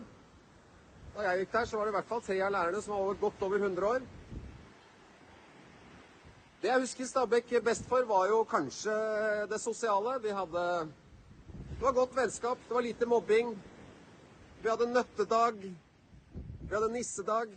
Da 1.16 1.24
jeg 1.26 1.40
gikk 1.40 1.56
der, 1.56 1.66
så 1.66 1.80
var 1.80 1.88
det 1.88 1.94
i 1.94 1.96
hvert 1.96 2.12
fall 2.12 2.22
tre 2.28 2.36
av 2.46 2.52
lærerne 2.54 2.82
som 2.84 2.94
var 2.94 3.18
godt 3.24 3.42
over 3.48 3.64
100 3.64 3.88
år. 3.88 4.06
Det 6.62 6.70
jeg 6.70 6.86
husker 6.86 7.10
Stabæk 7.10 7.50
best 7.66 7.90
for, 7.90 8.06
var 8.06 8.30
jo 8.30 8.44
kanskje 8.54 8.94
det 9.50 9.60
sosiale. 9.64 10.14
Vi 10.22 10.36
hadde 10.38 10.62
Det 11.86 11.94
var 11.94 12.00
godt 12.00 12.16
vennskap, 12.16 12.58
det 12.68 12.74
var 12.74 12.82
lite 12.82 13.06
mobbing. 13.06 13.62
Vi 14.62 14.68
hadde 14.68 14.86
nøttedag. 14.90 15.60
Vi 16.60 16.74
hadde 16.74 16.88
nissedag. 16.92 17.52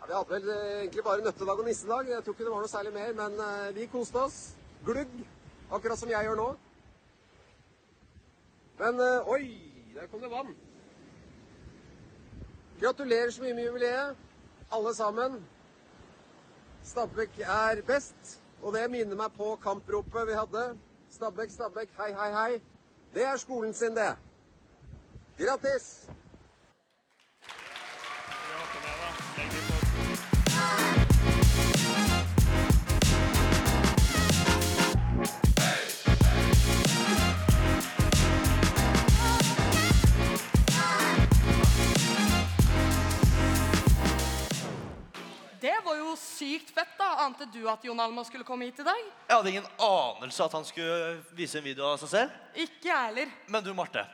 Ja, 0.00 0.06
vi 0.06 0.14
hadde 0.14 0.32
vel 0.32 0.48
eh, 0.48 0.80
egentlig 0.80 1.04
bare 1.04 1.22
nøttedag 1.22 1.62
og 1.62 1.68
nissedag. 1.68 2.10
Jeg 2.10 2.24
tror 2.24 2.34
ikke 2.34 2.48
det 2.48 2.54
var 2.56 2.64
noe 2.64 2.72
særlig 2.72 2.92
mer, 2.96 3.14
men 3.20 3.38
eh, 3.46 3.70
vi 3.78 3.86
koste 3.94 4.24
oss. 4.24 4.40
Glugg, 4.88 5.14
akkurat 5.70 6.02
som 6.02 6.10
jeg 6.10 6.26
gjør 6.26 6.40
nå. 6.42 6.48
Men 8.82 9.00
eh, 9.06 9.32
oi, 9.36 9.46
der 9.94 10.10
kom 10.10 10.26
det 10.26 10.34
vann. 10.34 10.52
Gratulerer 12.82 13.30
så 13.30 13.46
mye 13.46 13.54
med 13.54 13.70
jubileet. 13.70 14.28
alle 14.72 14.94
sammen. 14.94 15.40
Stabæk 16.82 17.38
er 17.46 17.86
best, 17.86 18.38
og 18.62 18.74
det 18.74 18.88
minner 18.90 19.14
meg 19.16 19.30
på 19.38 19.54
kampropet 19.62 20.26
vi 20.26 20.42
hadde. 20.42 20.70
Stabæk, 21.10 21.50
Stabæk, 21.50 21.88
hei, 21.96 22.12
hei, 22.12 22.32
hei. 22.32 22.62
Det 23.14 23.24
er 23.24 23.36
skolen 23.36 23.74
sin, 23.74 23.96
det. 23.96 24.16
Grattis! 25.38 26.10
Det 45.60 45.72
var 45.84 45.96
jo 45.96 46.16
sykt 46.40 46.72
fett, 46.72 46.92
da. 46.98 47.08
Ante 47.26 47.44
du 47.52 47.60
at 47.68 47.84
Jon 47.84 48.00
Almaas 48.00 48.30
skulle 48.30 48.46
komme 48.48 48.68
hit 48.68 48.80
i 48.80 48.86
dag? 48.86 49.00
Jeg 49.28 49.36
hadde 49.36 49.52
ingen 49.52 49.68
anelse 49.84 50.46
at 50.46 50.56
han 50.56 50.66
skulle 50.68 51.18
vise 51.36 51.60
en 51.60 51.66
video 51.66 51.88
av 51.90 51.98
seg 52.00 52.12
selv. 52.14 52.38
Ikke 52.56 52.88
jeg 52.88 53.08
heller. 53.10 53.34
Men 53.50 53.64
du, 53.66 53.72
Marte. 53.76 54.06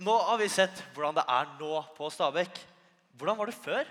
Nå 0.00 0.14
har 0.30 0.40
vi 0.40 0.48
sett 0.48 0.80
hvordan 0.94 1.18
det 1.18 1.26
er 1.28 1.50
nå 1.60 1.82
på 1.96 2.08
Stabekk. 2.12 2.62
Hvordan 3.20 3.36
var 3.36 3.50
det 3.50 3.56
før? 3.60 3.90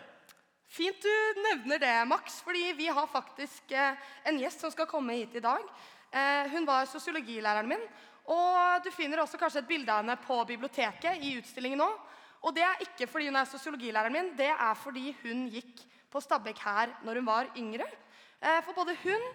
Fint 0.70 1.02
du 1.02 1.42
nevner 1.46 1.82
det, 1.82 1.94
Max, 2.10 2.40
fordi 2.46 2.72
vi 2.78 2.90
har 2.94 3.10
faktisk 3.10 3.72
eh, 3.74 4.10
en 4.30 4.38
gjest 4.42 4.66
som 4.66 4.74
skal 4.74 4.90
komme 4.90 5.18
hit 5.18 5.38
i 5.38 5.42
dag. 5.42 5.62
Eh, 6.10 6.50
hun 6.54 6.66
var 6.66 6.90
sosiologilæreren 6.90 7.70
min, 7.70 7.86
og 8.30 8.86
du 8.86 8.90
finner 8.94 9.22
også 9.22 9.38
kanskje 9.42 9.64
et 9.64 9.70
bilde 9.70 9.94
av 9.94 10.04
henne 10.04 10.18
på 10.22 10.38
biblioteket 10.50 11.26
i 11.26 11.36
utstillingen 11.42 11.82
nå. 11.82 11.90
Og 12.46 12.54
det 12.56 12.66
er 12.66 12.86
ikke 12.86 13.10
fordi 13.10 13.30
hun 13.30 13.38
er 13.42 13.50
sosiologilæreren 13.50 14.14
min, 14.14 14.30
det 14.38 14.52
er 14.54 14.78
fordi 14.78 15.10
hun 15.24 15.48
gikk 15.54 15.82
på 16.12 16.22
Stabekk 16.24 16.62
her 16.64 16.94
når 17.06 17.22
hun 17.22 17.30
var 17.30 17.50
yngre. 17.58 17.86
Eh, 18.42 18.62
for 18.66 18.74
både 18.74 18.96
hun, 19.04 19.26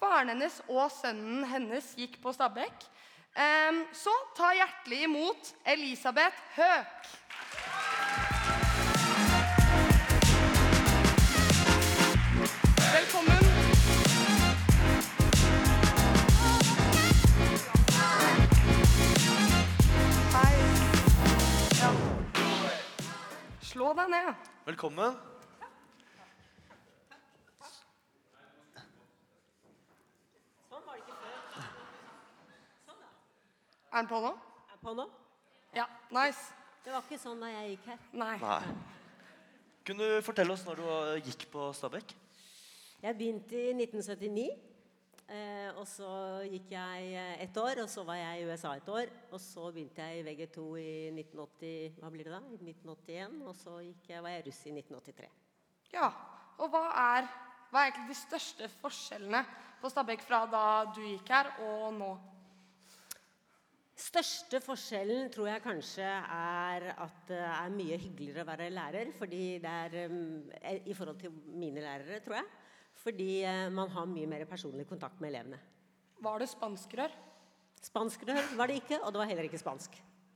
faren 0.00 0.32
hennes 0.32 0.60
og 0.68 0.90
sønnen 0.92 1.44
hennes 1.50 1.94
gikk 1.98 2.20
på 2.22 2.32
Stabekk. 2.32 2.86
Eh, 3.34 3.82
så 3.92 4.14
ta 4.36 4.52
hjertelig 4.54 5.04
imot 5.08 5.54
Elisabeth 5.64 6.36
Høek. 6.56 7.10
Velkommen. 12.90 13.44
Hei. 20.34 20.54
Ja. 21.80 21.90
Slå 23.62 23.92
deg 23.98 24.14
ned. 24.14 24.32
Velkommen. 24.66 25.29
Er 33.90 34.04
den 34.04 34.06
på 34.06 34.20
nå? 34.22 34.30
Er 34.30 34.74
den 34.76 34.82
på 34.84 34.92
nå? 34.94 35.04
Ja, 35.74 35.84
nice. 36.14 36.54
Det 36.84 36.92
var 36.94 37.02
ikke 37.02 37.16
sånn 37.18 37.40
da 37.42 37.48
jeg 37.50 37.72
gikk 37.72 37.88
her. 37.90 38.02
Nei. 38.14 38.36
Nei. 38.38 38.74
Kunne 39.86 40.06
du 40.06 40.22
fortelle 40.22 40.54
oss 40.54 40.62
når 40.62 40.78
du 40.78 40.90
gikk 41.26 41.48
på 41.50 41.64
Stabekk? 41.74 42.14
Jeg 43.02 43.18
begynte 43.18 43.58
i 43.58 43.72
1979. 43.74 44.46
Eh, 45.30 45.68
og 45.78 45.84
så 45.90 46.06
gikk 46.46 46.70
jeg 46.74 47.10
eh, 47.18 47.34
ett 47.42 47.58
år, 47.58 47.82
og 47.82 47.90
så 47.90 48.06
var 48.06 48.18
jeg 48.20 48.38
i 48.38 48.46
USA 48.46 48.76
et 48.78 48.94
år. 48.94 49.10
Og 49.34 49.42
så 49.42 49.66
begynte 49.74 50.06
jeg 50.06 50.22
i 50.22 50.24
VG2 50.28 50.70
i 50.78 50.94
1980, 51.10 51.98
hva 51.98 52.14
blir 52.14 52.30
det 52.30 52.34
da? 52.36 52.42
1981. 52.62 53.38
Og 53.42 53.54
så 53.58 53.76
gikk 53.88 54.10
jeg, 54.14 54.22
var 54.22 54.36
jeg 54.36 54.46
russ 54.46 54.64
i 54.70 54.74
1983. 54.78 55.30
Ja, 55.98 56.12
og 56.62 56.70
hva 56.70 56.86
er, 56.94 57.30
hva 57.70 57.82
er 57.82 57.90
egentlig 57.90 58.14
de 58.14 58.22
største 58.22 58.70
forskjellene 58.78 59.42
på 59.82 59.90
Stabekk 59.90 60.22
fra 60.30 60.44
da 60.50 60.66
du 60.94 61.02
gikk 61.02 61.34
her, 61.34 61.56
og 61.66 61.88
nå? 61.98 62.14
Største 64.00 64.60
forskjellen 64.64 65.28
tror 65.32 65.50
jeg 65.50 65.60
kanskje 65.64 66.06
er 66.08 66.86
at 66.94 67.18
det 67.28 67.40
er 67.44 67.72
mye 67.74 67.98
hyggeligere 68.00 68.44
å 68.46 68.48
være 68.48 68.68
lærer. 68.72 69.10
Fordi 69.18 69.42
det 69.60 69.72
er 69.84 70.08
um, 70.08 70.46
I 70.88 70.94
forhold 70.96 71.18
til 71.20 71.34
mine 71.52 71.82
lærere, 71.84 72.20
tror 72.24 72.38
jeg. 72.38 72.46
Fordi 73.00 73.28
eh, 73.48 73.66
man 73.72 73.88
har 73.92 74.08
mye 74.08 74.28
mer 74.28 74.44
personlig 74.48 74.86
kontakt 74.88 75.20
med 75.20 75.30
elevene. 75.32 75.58
Var 76.20 76.40
det 76.42 76.48
spanskrør? 76.52 77.12
Spanskrør 77.80 78.40
var 78.58 78.68
det 78.68 78.80
ikke, 78.82 78.98
og 79.00 79.12
det 79.14 79.20
var 79.22 79.28
heller 79.30 79.46
ikke 79.48 79.60
spansk. 79.60 79.94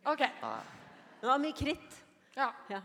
Ok, 0.08 0.22
Det 1.20 1.28
var 1.28 1.40
mye 1.40 1.56
kritt. 1.56 1.98
ja, 2.36 2.50
Ja. 2.72 2.80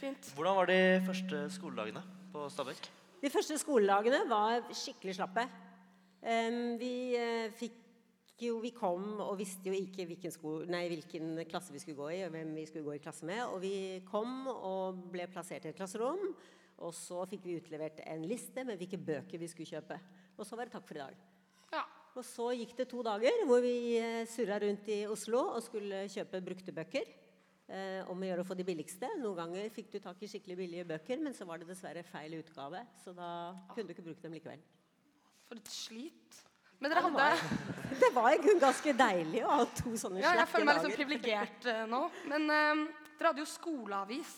fint. 0.00 0.28
Hvordan 0.36 0.56
var 0.56 0.66
de 0.68 0.78
første 1.06 1.40
skoledagene 1.52 2.02
på 2.32 2.48
Stabekk? 2.52 2.88
De 3.22 3.30
første 3.32 3.56
skoledagene 3.60 4.22
var 4.28 4.60
skikkelig 4.72 5.16
slappe. 5.16 5.44
Vi 6.80 6.92
eh, 7.16 7.50
fikk 7.56 7.76
jo 8.46 8.60
Vi 8.62 8.70
kom 8.76 9.18
og 9.24 9.34
visste 9.40 9.70
jo 9.70 9.74
ikke 9.74 10.06
hvilken, 10.08 10.32
sko, 10.34 10.52
nei, 10.70 10.84
hvilken 10.92 11.40
klasse 11.50 11.74
vi 11.74 11.80
skulle 11.82 11.98
gå 11.98 12.08
i, 12.14 12.22
og 12.26 12.32
hvem 12.34 12.54
vi 12.54 12.66
skulle 12.68 12.86
gå 12.86 12.94
i 12.94 13.02
klasse 13.02 13.26
med. 13.26 13.42
Og 13.48 13.60
vi 13.64 13.74
kom 14.08 14.46
og 14.52 15.02
ble 15.12 15.26
plassert 15.32 15.66
i 15.66 15.72
et 15.72 15.78
klasserom. 15.78 16.22
Og 16.86 16.94
så 16.94 17.24
fikk 17.26 17.46
vi 17.48 17.58
utlevert 17.58 18.00
en 18.06 18.22
liste 18.30 18.62
med 18.66 18.78
hvilke 18.78 19.00
bøker 19.02 19.40
vi 19.42 19.50
skulle 19.50 19.68
kjøpe. 19.68 19.98
Og 20.38 20.46
så 20.46 20.58
var 20.58 20.68
det 20.68 20.76
takk 20.76 20.86
for 20.86 20.98
i 20.98 21.02
dag. 21.02 21.22
Ja, 21.74 21.84
Og 22.14 22.24
så 22.24 22.50
gikk 22.56 22.76
det 22.78 22.88
to 22.90 23.02
dager 23.06 23.44
hvor 23.46 23.60
vi 23.62 23.98
eh, 23.98 24.24
surra 24.30 24.60
rundt 24.62 24.86
i 24.90 25.02
Oslo 25.10 25.42
og 25.56 25.62
skulle 25.62 26.06
kjøpe 26.10 26.40
brukte 26.42 26.74
bøker. 26.74 27.10
Eh, 27.68 28.00
om 28.08 28.16
å 28.16 28.24
gjøre 28.24 28.44
å 28.46 28.48
få 28.48 28.56
de 28.56 28.64
billigste. 28.64 29.10
Noen 29.20 29.36
ganger 29.42 29.72
fikk 29.74 29.90
du 29.92 29.98
tak 30.00 30.22
i 30.24 30.28
skikkelig 30.30 30.56
billige 30.56 30.86
bøker, 30.88 31.20
men 31.20 31.34
så 31.36 31.44
var 31.44 31.60
det 31.60 31.68
dessverre 31.68 32.00
feil 32.06 32.38
utgave. 32.38 32.80
Så 33.02 33.12
da 33.12 33.28
kunne 33.74 33.90
du 33.90 33.92
ikke 33.92 34.06
bruke 34.06 34.24
dem 34.24 34.38
likevel. 34.38 34.62
for 35.48 35.56
et 35.56 35.68
slit. 35.72 36.38
Men 36.78 36.92
dere 36.94 37.04
hadde... 37.08 37.32
Det 37.98 38.10
var 38.14 38.28
i 38.30 38.36
grunnen 38.38 38.60
ganske 38.62 38.92
deilig 38.94 39.40
å 39.42 39.54
ha 39.58 39.64
to 39.74 39.94
sånne 39.98 40.20
Ja, 40.20 40.34
jeg 40.38 40.50
føler 40.52 40.66
meg 40.68 40.76
litt 40.76 40.84
sånn 40.84 40.92
dager. 40.92 40.98
privilegert 41.00 41.64
uh, 41.66 41.80
nå. 41.88 42.00
Men 42.30 42.44
uh, 42.52 42.82
dere 43.18 43.30
hadde 43.32 43.42
jo 43.42 43.48
skoleavis. 43.48 44.34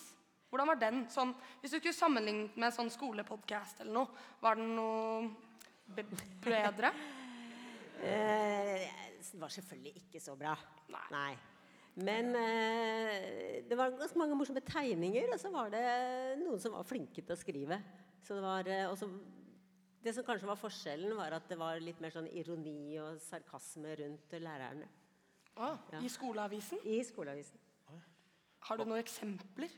Hvordan 0.50 0.70
var 0.70 0.78
den? 0.80 1.02
Sånn, 1.12 1.35
hvis 1.61 1.75
du 1.75 1.76
skulle 1.76 1.94
sammenlignet 1.94 2.56
med 2.59 2.75
sånn 2.75 2.88
skolepodcast 2.90 3.85
eller 3.85 3.92
noe, 3.99 4.23
var 4.42 4.59
den 4.59 4.73
noe 4.78 5.28
be 5.94 6.06
bedre? 6.47 6.94
Eh, 8.00 8.87
det 9.20 9.37
var 9.37 9.50
selvfølgelig 9.52 9.90
ikke 9.99 10.20
så 10.25 10.32
bra. 10.32 10.54
Nei. 11.12 11.35
Men 12.00 12.30
eh, 12.38 13.59
det 13.68 13.76
var 13.76 13.92
ganske 13.92 14.16
mange 14.16 14.38
morsomme 14.38 14.62
tegninger, 14.64 15.26
og 15.35 15.40
så 15.42 15.50
var 15.52 15.68
det 15.75 15.82
noen 16.40 16.62
som 16.62 16.73
var 16.78 16.87
flinke 16.88 17.20
til 17.20 17.35
å 17.35 17.37
skrive. 17.37 17.76
Så 18.25 18.38
det 18.38 18.44
var 18.47 18.70
eh, 18.73 18.87
også, 18.88 19.11
Det 20.02 20.14
som 20.16 20.25
kanskje 20.25 20.47
var 20.49 20.57
forskjellen, 20.57 21.12
var 21.19 21.33
at 21.37 21.49
det 21.50 21.59
var 21.61 21.80
litt 21.80 21.99
mer 22.00 22.11
sånn 22.14 22.28
ironi 22.33 22.95
og 23.02 23.19
sarkasme 23.21 23.97
rundt 24.00 24.33
lærerne 24.40 24.88
Ah, 25.57 25.76
Ja. 25.92 25.99
I 26.00 26.09
skoleavisen? 26.09 26.78
i 26.87 27.02
skoleavisen. 27.04 27.59
Har 28.62 28.76
du 28.78 28.85
noen 28.85 29.02
eksempler? 29.02 29.69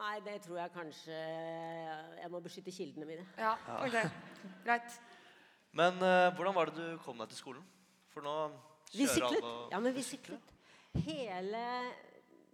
Nei, 0.00 0.20
det 0.24 0.38
tror 0.46 0.56
jeg 0.62 0.72
kanskje 0.72 1.16
Jeg 2.22 2.30
må 2.32 2.40
beskytte 2.40 2.72
kildene 2.72 3.06
mine. 3.08 3.26
Ja, 3.38 3.54
ok. 3.84 3.96
Greit. 4.64 4.94
Men 5.76 5.94
uh, 6.02 6.30
hvordan 6.36 6.54
var 6.56 6.70
det 6.70 6.76
du 6.78 6.98
kom 7.04 7.18
deg 7.20 7.28
til 7.30 7.38
skolen? 7.42 7.66
For 8.14 8.24
nå 8.24 8.36
Vi 8.94 9.06
kjører 9.06 9.26
alle 9.28 9.42
og- 9.50 9.70
Ja, 9.74 9.80
men 9.80 9.94
vi 9.94 10.02
syklet. 10.02 10.54
Hele, 11.04 11.64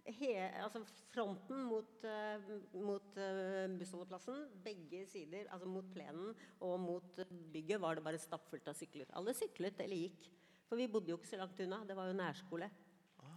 he, 0.07 0.31
altså 0.63 0.81
fronten 1.11 1.63
mot, 1.67 2.03
eh, 2.07 2.49
mot 2.79 3.19
eh, 3.19 3.67
bussholdeplassen, 3.77 4.47
begge 4.63 5.03
sider, 5.09 5.49
altså 5.51 5.67
mot 5.69 5.87
plenen 5.93 6.33
og 6.63 6.79
mot 6.79 7.21
bygget, 7.53 7.81
var 7.81 7.97
det 7.97 8.05
bare 8.05 8.21
stappfullt 8.21 8.69
av 8.71 8.77
sykler. 8.77 9.09
Alle 9.19 9.35
syklet 9.37 9.83
eller 9.83 10.07
gikk. 10.07 10.29
For 10.67 10.79
vi 10.79 10.89
bodde 10.91 11.13
jo 11.13 11.17
ikke 11.19 11.29
så 11.29 11.39
langt 11.39 11.59
unna. 11.63 11.83
Det 11.87 11.95
var 11.95 12.09
jo 12.09 12.15
nærskole. 12.17 12.69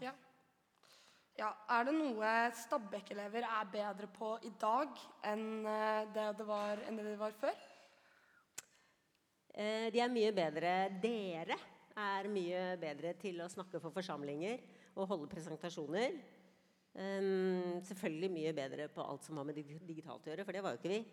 Ja. 0.02 0.14
ja. 1.38 1.50
Er 1.70 1.86
det 1.86 1.94
noe 1.94 2.30
Stabekk-elever 2.58 3.46
er 3.46 3.68
bedre 3.72 4.08
på 4.14 4.32
i 4.46 4.52
dag 4.60 4.94
enn 5.30 5.66
eh, 5.66 6.06
det 6.14 6.30
det 6.40 6.46
var, 6.48 6.82
enn 6.86 6.98
det 6.98 7.06
det 7.12 7.18
var 7.20 7.36
før? 7.38 7.66
Eh, 9.54 9.90
de 9.94 10.02
er 10.02 10.12
mye 10.12 10.34
bedre 10.34 10.74
Dere 11.02 11.58
er 12.00 12.28
mye 12.30 12.66
bedre 12.80 13.14
til 13.20 13.40
å 13.42 13.50
snakke 13.50 13.80
for 13.82 13.94
forsamlinger 13.94 14.62
og 14.94 15.08
holde 15.10 15.30
presentasjoner. 15.30 16.14
Em, 16.98 17.78
selvfølgelig 17.86 18.28
mye 18.34 18.52
bedre 18.54 18.88
på 18.90 19.02
alt 19.06 19.22
som 19.22 19.36
har 19.38 19.44
med 19.46 19.54
dig- 19.54 19.78
digitalt 19.86 20.24
å 20.26 20.30
gjøre, 20.32 20.44
for 20.44 20.56
det 20.56 20.62
var 20.64 20.74
jo 20.74 20.80
ikke 20.80 20.90
vi. 20.90 21.04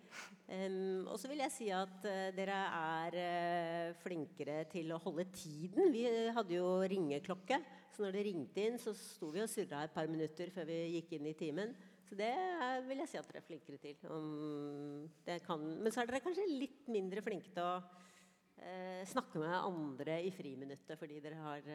Um, 0.49 1.05
og 1.05 1.19
så 1.21 1.29
vil 1.29 1.43
jeg 1.43 1.53
si 1.53 1.67
at 1.69 2.07
uh, 2.09 2.31
dere 2.33 2.55
er 2.79 3.17
uh, 3.21 3.99
flinkere 4.01 4.63
til 4.71 4.89
å 4.95 4.97
holde 5.03 5.27
tiden. 5.37 5.91
Vi 5.93 6.07
hadde 6.33 6.57
jo 6.57 6.71
ringeklokke, 6.81 7.61
så 7.93 8.07
når 8.07 8.17
det 8.17 8.25
ringte 8.25 8.65
inn, 8.65 8.81
så 8.81 8.95
sto 8.97 9.29
vi 9.35 9.43
og 9.45 9.51
surra 9.53 9.83
et 9.85 9.93
par 9.93 10.09
minutter 10.09 10.49
før 10.55 10.65
vi 10.71 10.79
gikk 10.95 11.13
inn 11.19 11.29
i 11.29 11.35
timen. 11.37 11.77
Så 12.09 12.17
det 12.17 12.31
er, 12.33 12.81
vil 12.87 13.03
jeg 13.03 13.13
si 13.13 13.21
at 13.21 13.29
dere 13.29 13.43
er 13.43 13.47
flinkere 13.51 13.81
til. 13.83 14.01
Um, 14.09 15.05
kan, 15.45 15.61
men 15.77 15.93
så 15.93 16.01
er 16.01 16.09
dere 16.09 16.25
kanskje 16.25 16.49
litt 16.57 16.89
mindre 16.89 17.21
flinke 17.21 17.53
til 17.53 17.61
å 17.67 17.77
uh, 17.77 19.05
snakke 19.13 19.45
med 19.45 19.53
andre 19.61 20.23
i 20.25 20.33
friminuttet 20.33 20.97
fordi 20.97 21.21
dere 21.21 21.37
har 21.45 21.73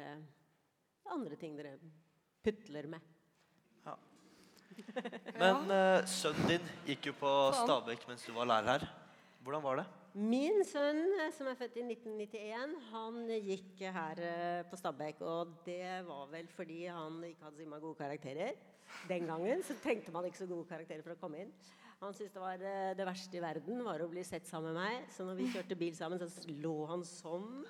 andre 1.13 1.39
ting 1.39 1.55
dere 1.55 1.77
putler 2.43 2.91
med. 2.97 3.12
Men 5.43 5.73
eh, 5.73 6.05
sønnen 6.11 6.55
din 6.55 6.71
gikk 6.89 7.11
jo 7.11 7.17
på 7.21 7.31
Faen. 7.31 7.65
Stabekk 7.65 8.07
mens 8.11 8.25
du 8.27 8.33
var 8.37 8.49
lærer 8.51 8.75
her. 8.75 8.87
Hvordan 9.43 9.63
var 9.65 9.81
det? 9.81 9.89
Min 10.15 10.61
sønn, 10.69 11.07
eh, 11.19 11.31
som 11.33 11.49
er 11.49 11.57
født 11.57 11.79
i 11.81 11.85
1991, 11.89 12.75
han 12.91 13.21
gikk 13.47 13.81
her 13.95 14.19
eh, 14.21 14.65
på 14.69 14.77
Stabekk. 14.77 15.23
Og 15.25 15.55
det 15.67 16.03
var 16.07 16.27
vel 16.33 16.51
fordi 16.53 16.83
han 16.87 17.17
ikke 17.25 17.47
hadde 17.47 17.57
så 17.57 17.65
innmari 17.65 17.85
gode 17.87 18.01
karakterer. 18.03 18.59
Den 19.09 19.27
gangen 19.31 19.63
så 19.65 19.77
trengte 19.81 20.13
man 20.13 20.29
ikke 20.29 20.43
så 20.43 20.51
gode 20.51 20.69
karakterer 20.69 21.01
for 21.07 21.15
å 21.15 21.21
komme 21.23 21.47
inn. 21.47 21.55
Han 22.03 22.13
syntes 22.13 22.35
det 22.35 22.43
var 22.43 22.67
eh, 22.67 22.93
det 22.99 23.07
verste 23.09 23.39
i 23.39 23.43
verden 23.43 23.81
var 23.87 24.03
å 24.05 24.11
bli 24.11 24.25
sett 24.27 24.47
sammen 24.51 24.75
med 24.75 24.83
meg. 24.83 25.09
Så 25.15 25.25
når 25.25 25.41
vi 25.41 25.49
kjørte 25.55 25.81
bil 25.81 25.97
sammen, 25.97 26.21
så 26.21 26.57
lå 26.61 26.77
han 26.91 27.07
sånn. 27.09 27.63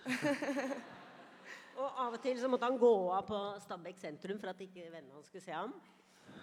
Og 1.83 1.89
av 2.05 2.17
og 2.17 2.21
til 2.25 2.37
så 2.41 2.51
måtte 2.51 2.69
han 2.69 2.79
gå 2.81 2.93
av 3.15 3.27
på 3.29 3.39
Stabekk 3.63 4.03
sentrum 4.03 4.43
for 4.43 4.53
at 4.53 4.61
ikke 4.61 4.91
vennene 4.91 5.15
hans 5.15 5.31
skulle 5.31 5.45
se 5.45 5.55
ham. 5.55 5.73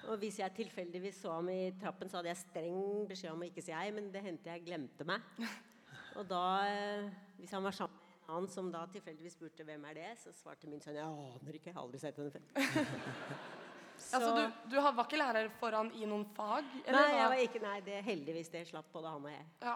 Og 0.10 0.18
hvis 0.18 0.40
jeg 0.42 0.56
tilfeldigvis 0.58 1.20
så 1.22 1.36
ham 1.36 1.50
i 1.54 1.70
trappen, 1.80 2.10
så 2.10 2.18
hadde 2.20 2.32
jeg 2.32 2.42
streng 2.42 3.06
beskjed 3.10 3.34
om 3.36 3.44
å 3.44 3.50
ikke 3.50 3.62
si 3.62 3.74
hei, 3.76 3.90
men 3.94 4.10
det 4.14 4.24
hendte 4.26 4.50
jeg 4.50 4.66
glemte 4.66 5.06
meg. 5.08 5.26
Og 6.18 6.26
da, 6.28 6.44
eh, 6.66 7.10
hvis 7.38 7.54
han 7.54 7.64
var 7.64 7.76
sammen 7.78 7.94
med 7.94 8.26
en 8.26 8.36
annen 8.36 8.50
som 8.52 8.72
da 8.74 8.82
tilfeldigvis 8.90 9.38
spurte 9.38 9.66
hvem 9.66 9.86
er 9.92 10.00
det, 10.00 10.10
så 10.22 10.34
svarte 10.34 10.70
min 10.70 10.82
sønn 10.82 10.98
jeg 10.98 11.06
aner 11.06 11.60
ikke, 11.60 11.70
jeg 11.70 11.78
har 11.78 11.86
aldri 11.86 12.02
sett 12.02 12.18
henne 12.22 12.34
før. 12.34 12.46
Altså, 14.00 14.30
du, 14.32 14.70
du 14.72 14.76
var 14.80 15.02
ikke 15.04 15.18
lærer 15.20 15.50
foran 15.60 15.90
i 16.00 16.06
noen 16.08 16.24
fag? 16.32 16.64
eller 16.86 16.96
Nei, 16.96 17.10
hva? 17.12 17.18
jeg 17.20 17.32
var 17.34 17.42
ikke, 17.44 17.62
nei, 17.66 17.74
det 17.84 17.98
heldigvis 18.08 18.52
det 18.54 18.62
slapp 18.70 18.88
både 18.94 19.12
han 19.12 19.28
og 19.28 19.34
jeg. 19.34 19.44
Ja. 19.66 19.74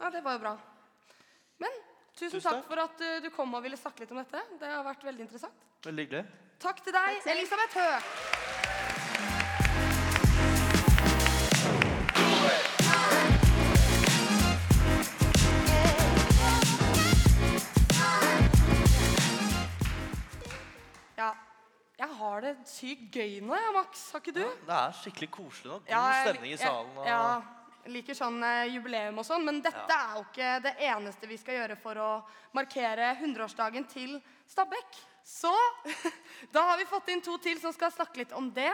ja, 0.00 0.10
det 0.16 0.22
var 0.24 0.38
jo 0.38 0.42
bra. 0.46 0.54
Men 1.60 1.76
tusen, 2.16 2.38
Tusen 2.38 2.46
takk 2.46 2.62
takk. 2.62 2.68
for 2.72 2.84
at 2.88 3.04
eh, 3.04 3.18
du 3.20 3.28
kom 3.36 3.52
og 3.58 3.66
ville 3.68 3.76
snakke 3.76 4.06
litt 4.06 4.16
om 4.16 4.22
dette. 4.22 4.40
Det 4.56 4.72
har 4.72 4.86
vært 4.88 5.04
veldig 5.10 5.26
interessant. 5.28 5.66
Veldig 5.84 6.06
hyggelig. 6.08 6.24
Takk 6.64 6.80
til 6.86 6.96
deg, 6.96 7.26
Elisabeth 7.36 7.82
Høeg. 7.82 8.31
Har 22.32 22.44
det 22.46 22.52
sykt 22.68 23.16
gøy 23.16 23.40
nå, 23.44 23.56
jeg, 23.56 23.72
Max. 23.76 24.04
Har 24.14 24.22
ikke 24.22 24.36
du? 24.36 24.44
Det 24.66 24.76
er 24.78 24.94
skikkelig 24.96 25.28
koselig 25.34 25.72
nå. 25.72 25.80
God 25.82 25.92
Ja, 25.92 26.04
stemning 26.24 26.54
i 26.54 26.60
salen. 26.60 26.94
Og... 26.96 27.06
Ja, 27.08 27.92
liker 27.92 28.16
sånn 28.16 28.38
eh, 28.46 28.72
jubileum 28.72 29.18
og 29.20 29.26
sånn, 29.26 29.44
men 29.46 29.60
dette 29.64 29.96
er 29.96 30.16
jo 30.16 30.24
ikke 30.28 30.50
det 30.64 30.74
eneste 30.86 31.28
vi 31.30 31.38
skal 31.40 31.58
gjøre 31.60 31.78
for 31.82 31.98
å 31.98 32.10
markere 32.56 33.12
100-årsdagen 33.18 33.88
til 33.90 34.18
Stabekk. 34.50 35.00
Så 35.26 35.52
da 36.54 36.66
har 36.70 36.80
vi 36.80 36.88
fått 36.90 37.12
inn 37.12 37.24
to 37.24 37.36
til 37.42 37.60
som 37.62 37.74
skal 37.74 37.92
snakke 37.94 38.22
litt 38.22 38.36
om 38.38 38.48
det. 38.54 38.72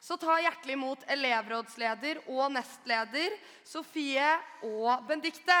Så 0.00 0.16
ta 0.16 0.38
hjertelig 0.40 0.78
imot 0.78 1.02
elevrådsleder 1.12 2.22
og 2.32 2.46
nestleder 2.54 3.36
Sofie 3.68 4.32
og 4.64 5.04
Benedikte. 5.08 5.60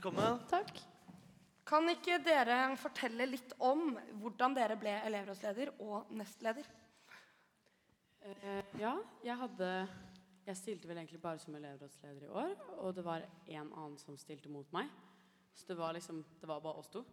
Velkommen. 0.00 0.38
Takk. 0.48 0.78
Kan 1.68 1.84
ikke 1.92 2.14
dere 2.24 2.70
fortelle 2.80 3.26
litt 3.28 3.50
om 3.60 3.98
hvordan 4.22 4.54
dere 4.56 4.78
ble 4.80 4.94
elevrådsleder 5.04 5.74
og 5.84 6.14
nestleder? 6.16 6.64
Eh, 8.24 8.70
ja, 8.80 8.94
jeg 9.20 9.36
hadde 9.42 9.68
Jeg 10.46 10.56
stilte 10.56 10.88
vel 10.88 11.02
egentlig 11.02 11.20
bare 11.20 11.42
som 11.44 11.58
elevrådsleder 11.58 12.24
i 12.24 12.32
år, 12.32 12.56
og 12.78 12.96
det 12.96 13.04
var 13.04 13.26
en 13.28 13.74
annen 13.74 13.98
som 14.00 14.16
stilte 14.16 14.48
mot 14.48 14.72
meg. 14.72 14.88
Så 15.52 15.68
det 15.68 15.76
var 15.76 15.92
liksom 15.92 16.24
Det 16.40 16.48
var 16.48 16.64
bare 16.64 16.80
oss 16.80 16.88
to. 16.88 17.04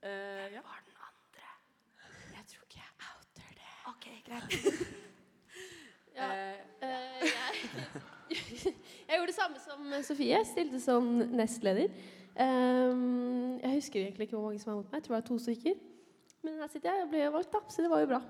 Uh, 0.00 0.48
ja. 0.48 0.64
Var 0.64 0.80
den 0.88 0.96
andre? 1.10 1.52
Jeg 2.38 2.46
tror 2.54 2.64
ikke 2.64 2.80
jeg 2.80 2.92
outer 3.12 3.52
det. 3.60 3.70
Ok, 3.92 4.08
greit. 4.24 4.58
Ja, 6.14 6.26
uh, 6.30 6.88
eh, 6.88 7.22
jeg, 7.26 8.02
jeg 9.08 9.16
gjorde 9.18 9.30
det 9.30 9.36
samme 9.36 9.60
som 9.62 9.90
Sofie. 10.06 10.38
Stilte 10.48 10.80
som 10.82 11.08
nestleder. 11.34 11.88
Ehm, 12.40 13.58
jeg 13.62 13.76
husker 13.80 14.00
egentlig 14.04 14.26
ikke 14.28 14.36
hvor 14.38 14.48
mange 14.50 14.60
som 14.62 14.72
var 14.72 14.80
mot 14.82 14.88
meg. 14.92 14.98
Jeg 15.00 15.06
tror 15.06 15.14
det 15.16 15.20
var 15.22 15.28
to 15.28 15.38
stykker. 15.44 15.82
Men 16.44 16.58
her 16.60 16.68
sitter 16.72 16.90
jeg. 16.92 17.04
og 17.06 17.12
ble 17.14 17.26
valgt, 17.32 17.52
da, 17.54 17.60
så 17.72 17.84
det 17.84 17.90
var 17.92 18.02
jo 18.04 18.10
bra. 18.14 18.22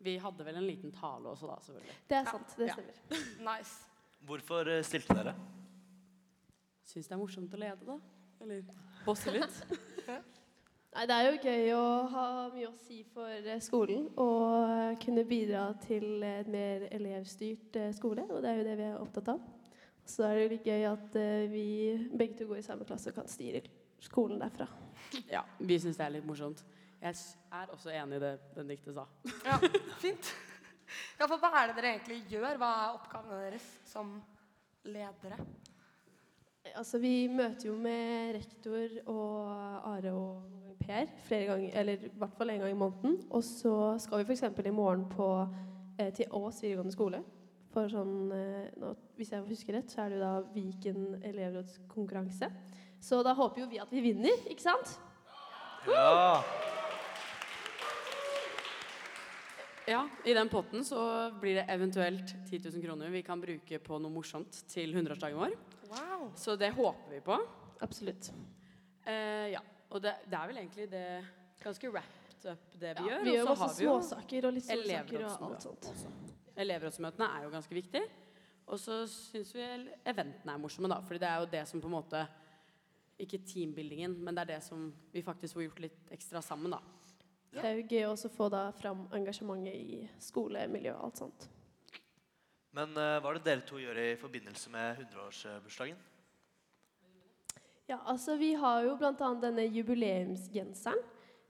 vi 0.00 0.14
hadde 0.16 0.44
vel 0.46 0.56
en 0.56 0.64
liten 0.66 0.92
tale 0.96 1.28
også, 1.28 1.46
da, 1.50 1.56
selvfølgelig. 1.64 1.96
Det 2.08 2.16
er 2.16 2.24
sant. 2.30 2.54
Det 2.56 2.68
Ja. 2.70 2.74
stemmer. 2.76 3.24
Nice. 3.50 3.74
Hvorfor 4.24 4.68
eh, 4.68 4.82
stilte 4.84 5.14
dere? 5.16 5.34
Syns 6.88 7.06
det 7.08 7.14
er 7.14 7.20
morsomt 7.20 7.52
å 7.54 7.60
lede, 7.60 7.84
da. 7.86 7.98
Eller 8.40 8.62
bosse 9.04 9.32
litt. 9.34 9.58
Nei, 10.90 11.04
det 11.06 11.14
er 11.14 11.26
jo 11.28 11.34
gøy 11.38 11.68
å 11.76 11.82
ha 12.10 12.22
mye 12.50 12.66
å 12.66 12.74
si 12.82 13.04
for 13.14 13.30
eh, 13.30 13.60
skolen 13.62 14.08
og 14.18 14.96
kunne 15.04 15.22
bidra 15.28 15.68
til 15.84 16.24
et 16.26 16.48
mer 16.50 16.88
elevstyrt 16.90 17.78
eh, 17.78 17.92
skole. 17.94 18.24
Og 18.26 18.42
det 18.42 18.50
er 18.50 18.58
jo 18.58 18.64
det 18.66 18.74
vi 18.80 18.86
er 18.88 18.96
opptatt 18.98 19.30
av. 19.36 19.44
Så 20.02 20.24
er 20.26 20.34
det 20.34 20.42
jo 20.42 20.50
litt 20.56 20.66
gøy 20.66 20.86
at 20.90 21.14
eh, 21.20 21.46
vi 21.52 21.66
begge 22.10 22.40
to 22.40 22.48
går 22.50 22.58
i 22.58 22.66
samme 22.66 22.88
klasse 22.88 23.12
og 23.12 23.20
kan 23.20 23.30
styre 23.30 23.62
skolen 24.02 24.42
derfra. 24.42 24.66
Ja, 25.30 25.44
vi 25.62 25.78
syns 25.80 25.98
det 25.98 26.08
er 26.08 26.16
litt 26.16 26.26
morsomt. 26.26 26.64
Jeg 27.00 27.14
er 27.54 27.70
også 27.72 27.94
enig 27.94 28.18
i 28.18 28.24
det 28.26 28.34
Benedicte 28.56 28.96
sa. 28.96 29.06
Ja, 29.46 29.62
fint. 30.02 30.34
Ja, 31.20 31.28
for 31.30 31.38
hva 31.38 31.52
er 31.54 31.70
det 31.70 31.78
dere 31.78 31.94
egentlig 31.94 32.24
gjør? 32.34 32.58
Hva 32.58 32.70
er 32.80 32.96
oppgavene 32.98 33.44
deres 33.46 33.66
som 33.86 34.16
ledere? 34.90 35.38
Altså, 36.74 36.98
vi 37.00 37.28
møter 37.30 37.70
jo 37.70 37.76
med 37.78 38.34
rektor 38.36 38.98
og 39.08 39.86
Are 39.94 40.12
og 40.18 40.69
Per 40.80 41.10
flere 41.26 41.46
ganger, 41.50 41.74
eller 41.80 42.06
i 42.06 42.12
hvert 42.18 42.38
fall 42.38 42.50
en 42.50 42.62
gang 42.64 42.72
i 42.72 42.78
måneden. 42.78 43.18
Og 43.30 43.44
så 43.44 43.74
skal 44.02 44.22
vi 44.22 44.32
f.eks. 44.32 44.42
i 44.66 44.74
morgen 44.74 45.04
på, 45.10 45.28
eh, 45.98 46.12
til 46.16 46.32
Ås 46.32 46.62
videregående 46.62 46.94
skole. 46.94 47.22
For 47.70 47.90
sånn, 47.92 48.32
eh, 48.34 48.72
nå, 48.80 48.94
hvis 49.18 49.30
jeg 49.30 49.46
husker 49.46 49.76
rett, 49.78 49.92
så 49.92 50.02
er 50.02 50.10
det 50.10 50.18
jo 50.18 50.24
da 50.24 50.32
Viken 50.54 51.04
elevrådskonkurranse. 51.28 52.50
Så 53.00 53.22
da 53.22 53.36
håper 53.38 53.62
jo 53.62 53.70
vi 53.70 53.78
at 53.80 53.92
vi 53.92 54.02
vinner, 54.08 54.42
ikke 54.50 54.64
sant? 54.64 54.98
Ja. 55.88 56.42
Ja, 59.88 60.04
I 60.24 60.34
den 60.36 60.50
potten 60.52 60.84
så 60.86 61.00
blir 61.40 61.56
det 61.58 61.64
eventuelt 61.72 62.34
10 62.46 62.60
000 62.68 62.82
kroner 62.84 63.10
vi 63.10 63.22
kan 63.26 63.40
bruke 63.42 63.78
på 63.82 63.98
noe 63.98 64.12
morsomt 64.12 64.60
til 64.70 64.92
100-årsdagen 64.94 65.40
vår. 65.40 65.56
Wow. 65.90 66.28
Så 66.38 66.54
det 66.60 66.70
håper 66.76 67.16
vi 67.16 67.20
på. 67.24 67.38
Absolutt. 67.82 68.28
Eh, 69.08 69.50
ja, 69.54 69.62
og 69.90 70.02
det, 70.04 70.14
det 70.30 70.38
er 70.38 70.46
vel 70.50 70.60
egentlig 70.62 70.86
det 70.92 71.04
ganske 71.62 71.90
wrapped 71.92 72.46
up 72.52 72.72
det 72.80 72.94
vi 72.98 73.04
Ja, 73.08 73.18
gjør. 73.18 73.24
vi 73.24 73.34
gjør 73.36 73.48
og 73.50 73.56
så 73.56 73.62
masse 73.62 73.68
har 73.68 73.78
vi 73.78 73.84
jo 73.84 73.94
småsaker 74.00 74.46
og 74.48 74.52
litt 74.56 74.64
småsaker 74.68 75.24
og 75.26 75.46
alt 75.50 75.62
sånt. 75.66 75.88
også. 75.92 76.12
Elevrådsmøtene 76.60 77.28
er 77.36 77.44
jo 77.44 77.50
ganske 77.54 77.74
viktig. 77.74 78.02
Og 78.70 78.78
så 78.78 79.00
syns 79.10 79.50
vi 79.56 79.64
eventene 80.06 80.52
er 80.54 80.60
morsomme, 80.62 80.88
da. 80.92 81.00
Fordi 81.02 81.18
det 81.18 81.28
er 81.28 81.40
jo 81.42 81.48
det 81.50 81.62
som 81.68 81.80
på 81.82 81.88
en 81.90 81.96
måte 81.98 82.26
Ikke 83.20 83.36
teambuildingen, 83.44 84.14
men 84.24 84.34
det 84.34 84.40
er 84.46 84.50
det 84.54 84.62
som 84.64 84.86
vi 85.12 85.20
faktisk 85.22 85.54
får 85.58 85.62
gjort 85.66 85.80
litt 85.84 86.12
ekstra 86.14 86.40
sammen, 86.40 86.72
da. 86.72 86.78
Det 87.52 87.64
er 87.66 87.74
jo 87.76 87.82
gøy 87.90 88.04
også 88.14 88.30
å 88.30 88.32
få 88.32 88.46
da 88.48 88.60
fram 88.72 89.02
engasjementet 89.12 89.74
i 89.74 89.98
skolemiljøet 90.22 90.96
og 90.96 91.04
alt 91.10 91.18
sånt. 91.20 91.48
Men 92.72 92.94
eh, 92.96 93.18
hva 93.20 93.32
er 93.32 93.40
det 93.40 93.44
dere 93.44 93.66
to 93.66 93.76
gjør 93.82 93.98
i 93.98 94.16
forbindelse 94.16 94.70
med 94.72 95.02
100-årsbursdagen? 95.02 95.98
Ja, 97.90 97.98
altså 98.06 98.36
vi 98.38 98.52
har 98.54 98.84
jo 98.86 98.92
annet 98.94 99.42
denne 99.42 99.66
jubileumsgenseren. 99.66 101.00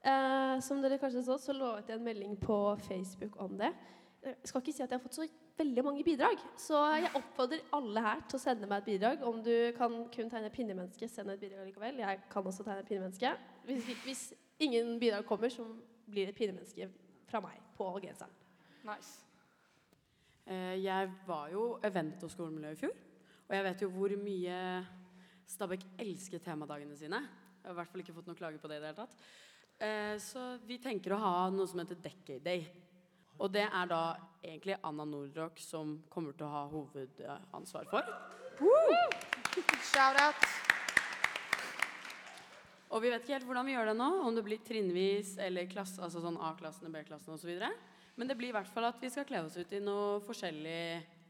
Eh, 0.01 0.57
som 0.65 0.79
dere 0.81 0.97
kanskje 0.97 1.21
så, 1.27 1.37
så 1.37 1.53
lovet 1.53 1.91
jeg 1.91 1.99
en 1.99 2.05
melding 2.07 2.39
på 2.41 2.57
Facebook 2.87 3.35
om 3.43 3.59
det. 3.61 3.69
Jeg 4.25 4.49
skal 4.49 4.63
ikke 4.63 4.73
si 4.73 4.83
at 4.83 4.91
jeg 4.93 4.97
har 4.97 5.03
fått 5.03 5.19
så 5.19 5.27
veldig 5.61 5.83
mange 5.85 6.05
bidrag, 6.05 6.41
så 6.61 6.79
jeg 6.97 7.11
oppfordrer 7.19 7.61
alle 7.77 8.03
her 8.05 8.23
til 8.29 8.39
å 8.39 8.41
sende 8.41 8.69
meg 8.69 8.81
et 8.81 8.89
bidrag. 8.89 9.25
Om 9.29 9.43
du 9.45 9.53
kan 9.77 9.97
kun 10.15 10.33
tegne 10.33 10.53
pinnemenneske, 10.53 11.09
send 11.09 11.33
et 11.33 11.41
bidrag 11.41 11.69
likevel. 11.69 12.01
Jeg 12.01 12.23
kan 12.33 12.49
også 12.49 12.65
tegne 12.65 12.87
pinnemenneske. 12.89 13.33
Hvis, 13.69 13.91
hvis 14.07 14.23
ingen 14.61 14.95
bidrag 15.01 15.27
kommer, 15.29 15.53
så 15.53 15.67
blir 16.09 16.29
det 16.29 16.35
et 16.35 16.41
pinnemenneske 16.41 16.89
fra 17.29 17.43
meg 17.45 17.61
på 17.77 17.91
genseren. 18.01 18.33
Nice. 18.89 19.21
Eh, 20.47 20.81
jeg 20.81 21.13
var 21.29 21.53
jo 21.53 21.75
event- 21.85 22.25
og 22.25 22.33
skolemiljø 22.33 22.73
i 22.73 22.81
fjor. 22.81 22.97
Og 23.49 23.57
jeg 23.57 23.69
vet 23.69 23.85
jo 23.85 23.91
hvor 23.93 24.17
mye 24.25 24.57
Stabæk 25.51 25.83
elsker 25.99 26.43
temadagene 26.43 26.95
sine. 26.99 27.19
Jeg 27.61 27.67
har 27.67 27.75
i 27.75 27.79
hvert 27.81 27.91
fall 27.91 28.03
ikke 28.05 28.15
fått 28.15 28.29
noen 28.31 28.39
klage 28.39 28.61
på 28.63 28.71
det 28.71 28.79
i 28.79 28.83
det 28.83 28.93
hele 28.93 29.03
tatt. 29.03 29.17
Eh, 29.81 30.15
så 30.23 30.45
vi 30.69 30.79
tenker 30.83 31.17
å 31.17 31.21
ha 31.21 31.35
noe 31.51 31.67
som 31.69 31.83
heter 31.83 31.99
Decade 31.99 32.43
Day. 32.45 32.69
Og 33.41 33.51
det 33.53 33.65
er 33.67 33.91
da 33.91 34.03
egentlig 34.45 34.77
Anna 34.85 35.07
Nordrock 35.09 35.59
som 35.65 35.97
kommer 36.13 36.37
til 36.37 36.47
å 36.47 36.53
ha 36.55 36.65
hovedansvar 36.71 37.89
for. 37.91 38.07
Shout 39.91 40.21
out. 40.21 40.49
Og 42.91 43.03
vi 43.03 43.11
vet 43.11 43.23
ikke 43.23 43.37
helt 43.39 43.47
hvordan 43.49 43.69
vi 43.69 43.75
gjør 43.75 43.91
det 43.91 43.99
nå, 43.99 44.09
om 44.27 44.35
det 44.37 44.45
blir 44.47 44.63
trinnvis 44.67 45.37
eller 45.43 45.69
klasse, 45.71 46.03
altså 46.03 46.23
sånn 46.23 46.39
A-klassene, 46.43 46.91
B-klassene 46.95 47.39
osv. 47.39 47.53
Men 48.19 48.31
det 48.31 48.37
blir 48.39 48.51
i 48.51 48.57
hvert 48.57 48.71
fall 48.71 48.89
at 48.91 48.99
vi 49.03 49.11
skal 49.11 49.27
kle 49.27 49.45
oss 49.47 49.57
ut 49.57 49.73
i 49.73 49.83
noe 49.83 50.19
forskjellig 50.27 50.83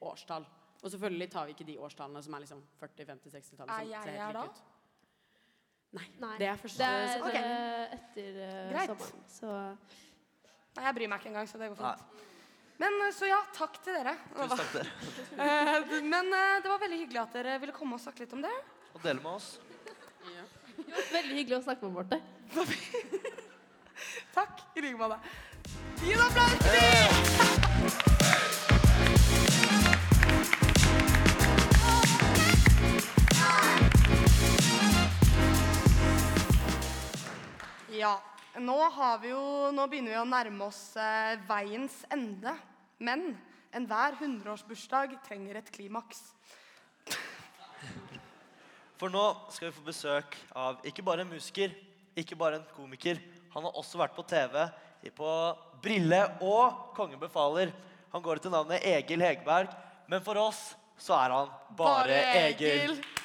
årstall. 0.04 0.48
Og 0.82 0.90
selvfølgelig 0.94 1.28
tar 1.32 1.44
vi 1.48 1.52
ikke 1.56 1.66
de 1.68 1.74
årstallene 1.84 2.22
som 2.24 2.34
er 2.36 2.40
liksom 2.44 2.60
40-, 2.80 3.06
50-, 3.10 3.34
60-tallet. 3.36 3.72
Er 3.74 3.84
som 3.84 4.14
jeg 4.14 4.22
her 4.24 4.32
da? 4.38 4.44
Nei, 5.90 6.06
Nei, 6.22 6.34
det 6.38 6.46
er 6.46 6.58
første 6.62 6.78
det 6.78 6.86
er 6.86 7.08
september. 7.12 7.38
eh, 7.40 7.94
etter 7.96 8.36
uh, 8.38 8.70
Greit. 8.70 8.92
sommeren. 8.92 9.24
Så 9.28 9.46
Nei, 10.76 10.84
jeg 10.86 10.94
bryr 11.00 11.10
meg 11.10 11.18
ikke 11.20 11.30
engang, 11.32 11.48
så 11.50 11.58
det 11.60 11.68
går 11.72 11.80
fint. 11.82 12.26
Men 12.80 12.96
eh, 13.04 13.12
så 13.12 13.26
ja, 13.28 13.40
takk 13.56 13.80
til 13.84 13.98
dere. 13.98 14.14
Tusen 14.36 14.56
takk 14.56 14.70
til 14.70 14.80
dere. 14.80 14.92
Eh, 15.40 15.98
Men 16.04 16.30
det 16.30 16.68
var 16.70 16.80
veldig 16.82 16.98
hyggelig 17.02 17.20
at 17.26 17.36
dere 17.40 17.58
ville 17.62 17.74
komme 17.76 17.96
og 17.98 18.02
snakke 18.02 18.24
litt 18.24 18.32
om 18.38 18.42
det. 18.44 18.54
Og 18.94 19.02
dele 19.04 19.20
med 19.20 19.32
oss. 19.34 19.50
veldig 21.12 21.36
hyggelig 21.36 21.58
å 21.58 21.64
snakke 21.66 21.88
med 21.88 21.98
Borte. 21.98 22.20
Takk 24.36 24.62
i 24.76 24.84
like 24.86 24.96
måte. 25.00 25.18
Gi 26.00 26.14
en 26.16 26.24
applaus 26.24 26.56
til 26.64 26.78
dem! 26.78 27.59
Ja, 37.90 38.20
nå, 38.54 38.76
har 38.94 39.18
vi 39.18 39.32
jo, 39.32 39.70
nå 39.74 39.82
begynner 39.90 40.12
vi 40.12 40.18
å 40.20 40.28
nærme 40.28 40.68
oss 40.68 40.94
eh, 40.94 41.40
veiens 41.48 41.96
ende. 42.14 42.52
Men 43.02 43.32
enhver 43.74 44.14
hundreårsbursdag 44.20 45.16
trenger 45.26 45.58
et 45.58 45.72
klimaks. 45.74 46.20
For 49.00 49.10
nå 49.10 49.24
skal 49.50 49.70
vi 49.70 49.74
få 49.74 49.82
besøk 49.88 50.38
av 50.54 50.86
ikke 50.86 51.02
bare 51.02 51.24
en 51.24 51.32
musiker, 51.32 51.74
ikke 52.14 52.38
bare 52.38 52.60
en 52.60 52.70
komiker. 52.76 53.18
Han 53.56 53.66
har 53.66 53.78
også 53.82 53.98
vært 53.98 54.14
på 54.14 54.26
TV 54.28 54.60
på 55.16 55.30
Brille 55.82 56.20
og 56.46 56.92
Kongen 56.94 57.18
befaler. 57.18 57.72
Han 58.14 58.22
går 58.22 58.38
etter 58.38 58.54
navnet 58.54 58.86
Egil 58.86 59.24
Hegerberg, 59.24 59.72
men 60.06 60.22
for 60.22 60.38
oss 60.38 60.76
så 61.00 61.16
er 61.18 61.34
han 61.34 61.50
bare, 61.74 62.22
Egil. 62.44 63.00
Hei. 63.00 63.19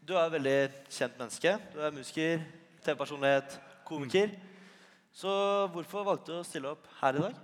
Du 0.00 0.14
er 0.16 0.24
et 0.24 0.32
veldig 0.32 0.58
kjent 0.88 1.18
menneske. 1.20 1.50
Du 1.74 1.80
er 1.84 1.92
musiker, 1.92 2.44
TV-personlighet, 2.80 3.56
komiker. 3.84 4.32
Så 5.12 5.32
hvorfor 5.74 6.06
valgte 6.06 6.32
du 6.32 6.38
å 6.40 6.46
stille 6.46 6.70
opp 6.72 6.86
her 7.02 7.18
i 7.18 7.24
dag? 7.26 7.40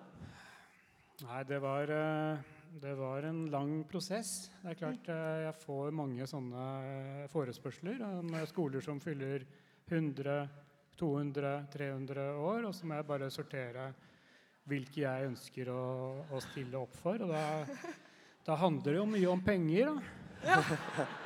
Nei, 1.26 1.40
det 1.48 1.58
var, 1.60 1.92
eh, 1.92 2.38
det 2.80 2.94
var 2.96 3.26
en 3.28 3.42
lang 3.52 3.74
prosess. 3.90 4.48
Det 4.62 4.72
er 4.72 4.78
klart 4.80 5.10
eh, 5.12 5.42
jeg 5.44 5.58
får 5.66 5.92
mange 5.96 6.28
sånne 6.30 6.64
eh, 6.86 7.26
forespørsler 7.32 8.00
om 8.08 8.32
skoler 8.48 8.84
som 8.84 9.02
fyller 9.04 9.44
100, 9.90 10.38
200, 10.96 11.52
300 11.76 12.26
år, 12.40 12.70
og 12.70 12.74
så 12.74 12.88
må 12.88 12.96
jeg 12.96 13.08
bare 13.12 13.30
sortere 13.30 13.90
hvilke 14.66 15.04
jeg 15.04 15.28
ønsker 15.28 15.68
å, 15.70 15.84
å 16.32 16.42
stille 16.48 16.80
opp 16.80 16.96
for. 17.04 17.20
Og 17.20 17.36
da, 17.36 17.44
da 18.48 18.58
handler 18.64 18.96
det 18.96 18.98
jo 19.02 19.06
mye 19.12 19.30
om 19.36 19.44
penger, 19.44 19.92
da. 19.92 21.06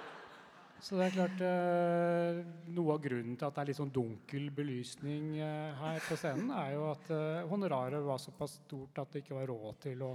Så 0.81 0.97
det 0.97 1.07
er 1.11 1.14
klart 1.14 1.43
eh, 1.45 2.38
Noe 2.73 2.95
av 2.95 3.03
grunnen 3.05 3.35
til 3.37 3.47
at 3.47 3.57
det 3.57 3.62
er 3.62 3.69
litt 3.71 3.79
sånn 3.79 3.93
dunkel 3.93 4.47
belysning 4.57 5.35
eh, 5.37 5.75
her 5.77 6.01
på 6.07 6.16
scenen, 6.16 6.49
er 6.57 6.73
jo 6.77 6.87
at 6.90 7.11
eh, 7.12 7.40
honoraret 7.51 8.01
var 8.07 8.21
såpass 8.23 8.59
stort 8.62 9.01
at 9.03 9.12
det 9.12 9.23
ikke 9.25 9.37
var 9.37 9.51
råd 9.53 9.81
til 9.85 10.05
å, 10.07 10.14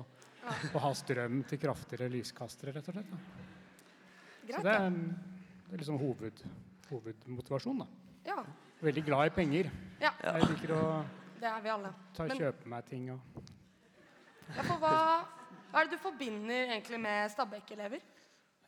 å 0.73 0.82
ha 0.88 0.91
strøm 0.97 1.43
til 1.49 1.62
kraftigere 1.62 2.10
lyskastere, 2.13 2.73
rett 2.75 2.89
og 2.89 2.97
slett. 2.97 3.12
Da. 3.13 3.21
Greit, 4.45 4.58
Så 4.58 4.63
det 4.65 4.73
er, 4.80 4.97
det 5.67 5.78
er 5.78 5.84
liksom 5.84 6.01
hoved, 6.01 6.41
hovedmotivasjonen, 6.89 7.86
da. 7.86 8.21
Ja, 8.32 8.41
Veldig 8.86 9.06
glad 9.08 9.30
i 9.30 9.32
penger. 9.34 9.69
Ja. 10.01 10.12
Jeg 10.19 10.49
liker 10.49 10.73
å 10.75 10.82
det 11.39 11.47
er 11.47 11.62
vi 11.63 11.69
alle. 11.71 11.89
ta, 12.17 12.25
og 12.25 12.39
kjøpe 12.41 12.69
meg 12.73 12.86
ting 12.89 13.08
og 13.13 13.39
Ja, 14.56 14.63
for 14.65 14.82
hva, 14.82 14.91
hva 15.71 15.80
er 15.82 15.88
det 15.88 15.95
du 15.95 16.01
forbinder 16.04 16.73
egentlig 16.73 16.99
med 17.01 17.32
Stabæk-elever? 17.34 18.04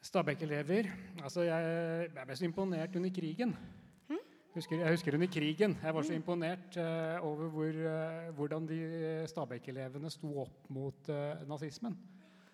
Stabæk-elever 0.08 0.92
Altså, 1.24 1.44
jeg, 1.48 2.10
jeg 2.16 2.28
ble 2.30 2.38
så 2.40 2.48
imponert 2.48 2.96
under 2.96 3.12
krigen. 3.14 3.56
Husker, 4.58 4.80
jeg 4.82 4.96
husker 4.96 5.14
under 5.14 5.28
krigen. 5.30 5.76
Jeg 5.84 5.94
var 5.94 6.06
så 6.08 6.16
imponert 6.18 6.78
uh, 6.82 7.26
over 7.28 7.50
hvor, 7.54 7.82
uh, 7.92 8.36
hvordan 8.36 8.66
de 8.70 8.80
Stabæk-elevene 9.30 10.10
sto 10.10 10.32
opp 10.42 10.72
mot 10.74 11.12
uh, 11.14 11.44
nazismen. 11.50 11.98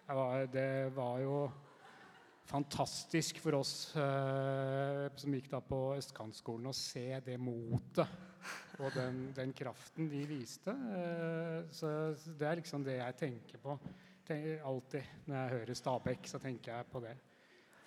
Var, 0.09 0.49
det 0.51 0.95
var 0.97 1.21
jo 1.23 1.37
fantastisk 2.49 3.39
for 3.41 3.57
oss 3.59 3.73
eh, 3.95 5.07
som 5.19 5.35
gikk 5.35 5.49
da 5.53 5.61
på 5.63 5.79
Østkantskolen, 5.97 6.69
å 6.69 6.75
se 6.75 7.07
det 7.25 7.37
motet 7.39 8.03
og 8.81 8.89
den, 8.97 9.29
den 9.35 9.53
kraften 9.55 10.09
de 10.11 10.23
viste. 10.27 10.73
Eh, 10.73 11.59
så 11.73 12.13
det 12.39 12.49
er 12.49 12.59
liksom 12.59 12.83
det 12.85 12.99
jeg 12.99 13.19
tenker 13.21 13.63
på. 13.63 13.77
Alltid 14.63 15.27
når 15.27 15.37
jeg 15.37 15.53
hører 15.57 15.77
Stabæk, 15.77 16.27
så 16.27 16.39
tenker 16.41 16.75
jeg 16.75 16.91
på 16.91 17.03
det. 17.03 17.15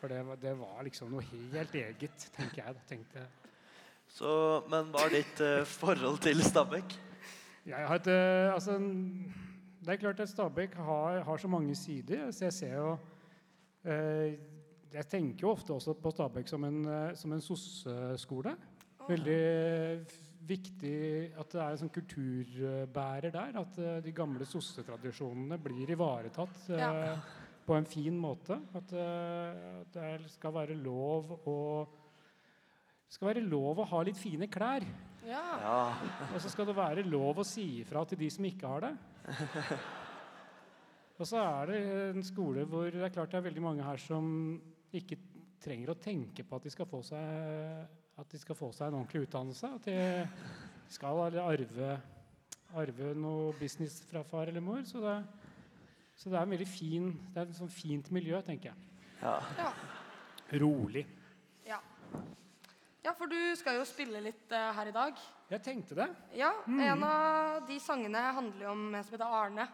For 0.00 0.08
det, 0.12 0.20
var- 0.26 0.36
det 0.36 0.52
var 0.58 0.82
liksom 0.84 1.10
noe 1.10 1.22
helt 1.30 1.74
eget, 1.74 2.26
tenker 2.36 2.62
jeg. 2.64 2.74
da, 2.74 2.80
tenkte. 2.88 3.26
Så, 4.12 4.62
men 4.70 4.90
hva 4.92 5.06
er 5.06 5.14
ditt 5.16 5.40
eh, 5.44 5.64
forhold 5.66 6.20
til 6.24 6.42
Stabæk? 6.44 6.96
Jeg 7.66 7.86
har 7.88 7.96
et, 7.98 8.06
eh, 8.12 8.52
altså, 8.54 8.76
det 9.82 9.88
er 9.94 9.96
klart 10.02 10.20
at 10.20 10.28
Stabæk 10.30 10.74
har, 10.78 11.22
har 11.26 11.36
så 11.42 11.48
mange 11.48 11.74
sider. 11.74 12.28
Så 12.30 12.44
jeg 12.46 12.52
ser 12.52 12.76
jo 12.76 12.92
eh, 13.84 14.36
Jeg 14.94 15.08
tenker 15.10 15.42
jo 15.42 15.50
ofte 15.50 15.72
også 15.74 15.92
på 16.00 16.10
Stabæk 16.14 16.48
som 16.48 16.64
en, 16.64 16.84
eh, 16.86 17.14
som 17.18 17.32
en 17.34 17.40
sosseskole. 17.42 18.54
Veldig 19.08 19.40
f- 20.06 20.22
viktig 20.46 21.32
at 21.38 21.50
det 21.52 21.60
er 21.62 21.72
en 21.74 21.80
sånn 21.82 21.90
kulturbærer 21.94 23.32
der. 23.34 23.58
At 23.60 23.78
eh, 23.82 23.98
de 24.06 24.12
gamle 24.14 24.46
sossetradisjonene 24.46 25.58
blir 25.62 25.90
ivaretatt 25.96 26.70
eh, 26.70 26.80
Ja. 26.84 27.16
På 27.66 27.74
en 27.76 27.88
fin 27.88 28.16
måte. 28.18 28.58
At 28.78 28.92
eh, 28.94 29.84
det 29.92 30.02
er- 30.02 30.28
skal 30.30 30.54
være 30.54 30.76
lov 30.78 31.32
å 31.46 31.58
det 33.06 33.14
skal 33.14 33.28
være 33.28 33.44
lov 33.46 33.78
å 33.78 33.84
ha 33.86 34.00
litt 34.02 34.18
fine 34.18 34.48
klær. 34.50 34.82
Ja. 35.26 35.94
Og 36.34 36.40
så 36.42 36.50
skal 36.50 36.66
det 36.66 36.74
være 36.76 37.04
lov 37.06 37.38
å 37.38 37.46
si 37.46 37.80
ifra 37.84 38.02
til 38.06 38.18
de 38.18 38.30
som 38.30 38.44
ikke 38.48 38.66
har 38.66 38.80
det. 38.88 38.94
Og 41.18 41.24
så 41.26 41.38
er 41.40 41.70
det 41.70 41.78
en 42.16 42.26
skole 42.26 42.66
hvor 42.68 42.90
det 42.90 43.04
er 43.06 43.14
klart 43.14 43.30
det 43.32 43.38
er 43.38 43.46
veldig 43.46 43.62
mange 43.64 43.86
her 43.86 44.00
som 44.02 44.26
ikke 44.92 45.16
trenger 45.62 45.94
å 45.94 46.00
tenke 46.02 46.44
på 46.44 46.58
at 46.58 46.66
de 46.66 46.72
skal 46.74 46.88
få 46.90 47.00
seg, 47.06 47.86
at 48.20 48.34
de 48.34 48.40
skal 48.42 48.58
få 48.58 48.68
seg 48.74 48.90
en 48.90 48.98
ordentlig 48.98 49.24
utdannelse. 49.24 49.70
At 49.78 49.86
de 49.88 50.92
skal 50.92 51.22
arve, 51.40 51.94
arve 52.76 53.14
noe 53.16 53.54
business 53.58 54.02
fra 54.10 54.22
far 54.26 54.50
eller 54.52 54.64
mor. 54.64 54.82
Så 54.84 55.00
det, 55.00 55.16
så 56.16 56.32
det 56.32 56.38
er 56.38 56.46
en 56.46 56.54
veldig 56.54 56.68
fin, 56.68 57.10
det 57.32 57.42
er 57.42 57.50
et 57.50 57.58
sånn 57.58 57.72
fint 57.72 58.08
miljø, 58.14 58.40
tenker 58.44 58.72
jeg. 58.72 58.92
Ja. 59.20 59.70
Rolig. 60.62 61.02
Ja. 61.66 61.80
ja, 63.04 63.12
for 63.12 63.28
du 63.28 63.38
skal 63.58 63.80
jo 63.80 63.84
spille 63.88 64.22
litt 64.24 64.52
uh, 64.54 64.70
her 64.78 64.88
i 64.88 64.94
dag. 64.96 65.20
Jeg 65.50 65.62
tenkte 65.62 65.98
det. 65.98 66.06
Ja, 66.38 66.52
En 66.66 67.04
av 67.06 67.66
de 67.68 67.76
sangene 67.82 68.22
handler 68.38 68.64
jo 68.64 68.72
om 68.72 68.86
en 68.94 69.04
som 69.04 69.14
heter 69.14 69.36
Arne. 69.40 69.68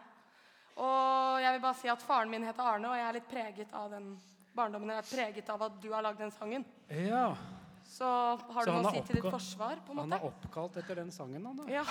Og 0.73 1.41
jeg 1.41 1.55
vil 1.55 1.63
bare 1.63 1.77
si 1.79 1.89
at 1.93 2.03
faren 2.03 2.31
min 2.33 2.45
heter 2.45 2.65
Arne, 2.65 2.89
og 2.89 2.97
jeg 2.97 3.07
er 3.07 3.17
litt 3.17 3.29
preget 3.29 3.75
av 3.77 3.91
den 3.93 4.13
barndommen. 4.57 4.93
Jeg 4.93 5.03
er 5.03 5.09
preget 5.09 5.51
av 5.53 5.67
at 5.69 5.77
du 5.81 5.91
har 5.93 6.05
lagd 6.05 6.21
den 6.21 6.33
sangen. 6.33 6.65
Ja. 6.89 7.27
Så 7.87 8.05
har 8.05 8.65
du 8.65 8.73
noe 8.73 8.89
å 8.89 8.93
si 8.95 9.03
til 9.07 9.19
ditt 9.19 9.29
forsvar? 9.29 9.81
på 9.85 9.93
en 9.93 10.01
måte? 10.01 10.09
Han 10.09 10.17
er 10.17 10.27
oppkalt 10.29 10.77
etter 10.81 11.01
den 11.01 11.11
sangen, 11.13 11.45
han 11.45 11.61
da. 11.61 11.67
Ja. 11.71 11.85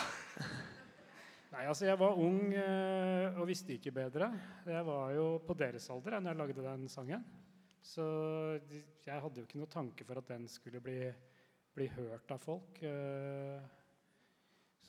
Nei, 1.52 1.66
altså 1.68 1.84
jeg 1.84 1.98
var 2.00 2.16
ung 2.16 2.54
eh, 2.56 3.36
og 3.36 3.44
visste 3.50 3.74
ikke 3.76 3.92
bedre. 3.92 4.30
Jeg 4.64 4.86
var 4.88 5.10
jo 5.12 5.26
på 5.44 5.56
deres 5.60 5.84
alder 5.92 6.16
da 6.16 6.30
jeg 6.32 6.38
lagde 6.40 6.64
den 6.64 6.86
sangen. 6.88 7.24
Så 7.82 8.04
jeg 9.04 9.20
hadde 9.20 9.42
jo 9.42 9.44
ikke 9.44 9.58
noe 9.60 9.68
tanke 9.70 10.06
for 10.06 10.20
at 10.22 10.28
den 10.32 10.46
skulle 10.48 10.80
bli, 10.80 10.96
bli 11.76 11.88
hørt 11.92 12.30
av 12.32 12.40
folk. 12.40 12.80
eh. 12.86 13.60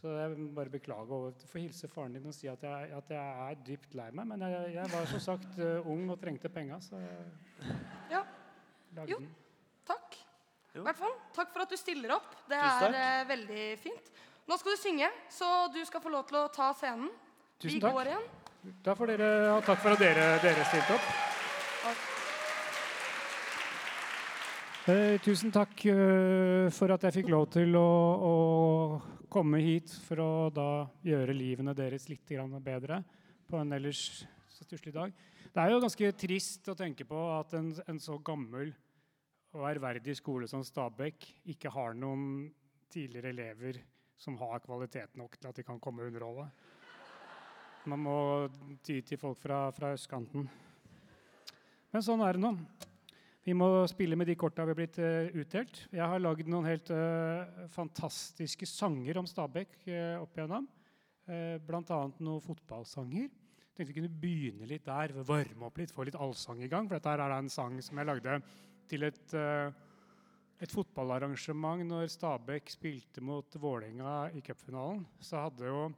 Så 0.03 0.11
jeg 0.19 0.33
må 0.35 0.49
bare 0.51 0.71
beklage 0.73 1.15
over 1.15 1.31
Du 1.39 1.45
får 1.47 1.61
hilse 1.63 1.87
faren 1.87 2.15
din 2.17 2.25
og 2.27 2.33
si 2.35 2.49
at 2.51 2.63
jeg, 2.67 2.89
at 2.97 3.11
jeg 3.13 3.43
er 3.49 3.61
dypt 3.67 3.93
lei 3.95 4.09
meg. 4.11 4.27
Men 4.31 4.41
jeg, 4.47 4.73
jeg 4.77 4.91
var 4.93 5.07
som 5.11 5.23
sagt 5.23 5.59
eh, 5.63 5.87
ung 5.89 6.05
og 6.11 6.19
trengte 6.21 6.51
penga, 6.51 6.79
så 6.83 6.99
jeg, 6.99 8.23
lagde 8.93 9.09
Jo. 9.11 9.19
den. 9.19 9.31
Takk. 9.87 10.19
I 10.73 10.81
hvert 10.83 10.97
fall. 10.97 11.15
Takk 11.35 11.51
for 11.53 11.63
at 11.65 11.71
du 11.75 11.77
stiller 11.77 12.15
opp. 12.15 12.31
Det 12.49 12.57
er 12.57 13.25
veldig 13.29 13.65
fint. 13.83 14.13
Nå 14.43 14.57
skal 14.59 14.75
du 14.75 14.79
synge, 14.81 15.07
så 15.31 15.49
du 15.71 15.79
skal 15.87 16.01
få 16.03 16.11
lov 16.11 16.25
til 16.27 16.41
å 16.41 16.47
ta 16.51 16.73
scenen. 16.75 17.07
Tusen 17.63 17.77
Vi 17.77 17.83
takk. 17.83 17.93
går 17.95 18.09
igjen. 18.11 18.25
Da 18.83 18.95
får 18.95 19.13
dere 19.13 19.29
ha 19.53 19.61
takk 19.63 19.79
for 19.83 19.95
at 19.95 20.01
dere, 20.03 20.25
dere 20.43 20.65
stilte 20.67 20.97
opp. 20.97 21.07
Eh, 24.91 25.15
tusen 25.23 25.51
takk 25.55 25.85
eh, 25.87 26.67
for 26.75 26.91
at 26.91 27.05
jeg 27.07 27.15
fikk 27.21 27.29
lov 27.31 27.45
til 27.55 27.71
å, 27.79 27.87
å 28.19 29.27
komme 29.31 29.61
hit 29.63 29.93
for 30.03 30.19
å 30.19 30.31
da 30.51 30.67
gjøre 31.07 31.35
livene 31.35 31.75
deres 31.77 32.09
litt 32.11 32.27
grann 32.27 32.51
bedre 32.63 32.99
på 33.47 33.61
en 33.61 33.71
ellers 33.79 34.25
så 34.51 34.67
stusslig 34.67 34.91
dag. 34.95 35.15
Det 35.53 35.61
er 35.63 35.71
jo 35.71 35.79
ganske 35.85 36.11
trist 36.19 36.67
å 36.67 36.75
tenke 36.75 37.07
på 37.07 37.21
at 37.37 37.55
en, 37.55 37.71
en 37.87 37.99
så 38.03 38.19
gammel 38.19 38.73
og 39.55 39.67
ærverdig 39.69 40.17
skole 40.19 40.51
som 40.51 40.65
Stabekk 40.67 41.29
ikke 41.53 41.71
har 41.71 41.95
noen 41.95 42.49
tidligere 42.91 43.31
elever 43.31 43.79
som 44.23 44.37
har 44.39 44.63
kvalitet 44.63 45.17
nok 45.19 45.35
til 45.37 45.49
at 45.49 45.59
de 45.59 45.65
kan 45.67 45.81
komme 45.83 46.03
og 46.03 46.11
underholde. 46.11 46.47
Man 47.91 48.03
må 48.05 48.17
ty 48.85 49.01
til 49.03 49.19
folk 49.19 49.41
fra, 49.43 49.67
fra 49.75 49.91
østkanten. 49.97 50.47
Men 51.93 52.05
sånn 52.05 52.23
er 52.23 52.37
det 52.37 52.43
nå. 52.45 52.53
Vi 53.43 53.53
må 53.59 53.67
spille 53.91 54.15
med 54.15 54.29
de 54.31 54.37
korta 54.39 54.63
vi 54.63 54.71
har 54.71 54.79
blitt 54.79 54.97
uh, 55.03 55.27
utdelt. 55.35 55.81
Jeg 55.91 56.07
har 56.07 56.21
lagd 56.23 56.47
noen 56.47 56.69
helt 56.69 56.87
uh, 56.95 57.67
fantastiske 57.75 58.67
sanger 58.71 59.19
om 59.19 59.27
Stabekk 59.27 59.75
uh, 59.89 60.21
opp 60.23 60.39
igjennom. 60.39 60.69
Uh, 61.27 61.59
Bl.a. 61.59 61.99
noen 62.23 62.43
fotballsanger. 62.45 63.27
Tenkte 63.73 63.89
vi 63.89 63.97
kunne 63.97 64.21
begynne 64.21 64.67
litt 64.69 64.85
der, 64.85 65.11
varme 65.25 65.65
opp 65.65 65.79
litt, 65.81 65.91
få 65.91 66.05
litt 66.05 66.17
allsang 66.21 66.61
i 66.61 66.69
gang. 66.69 66.85
For 66.87 66.99
dette 66.99 67.13
er 67.17 67.33
en 67.33 67.49
sang 67.49 67.79
som 67.81 67.97
jeg 67.97 68.05
lagde 68.05 68.37
til 68.91 69.07
et, 69.07 69.33
eh, 69.33 69.71
et 70.63 70.71
fotballarrangement 70.71 71.83
når 71.83 72.07
Stabæk 72.13 72.71
spilte 72.71 73.23
mot 73.25 73.57
Vålerenga 73.59 74.31
i 74.37 74.41
cupfinalen. 74.45 75.03
Så 75.19 75.41
hadde 75.43 75.67
jo 75.67 75.89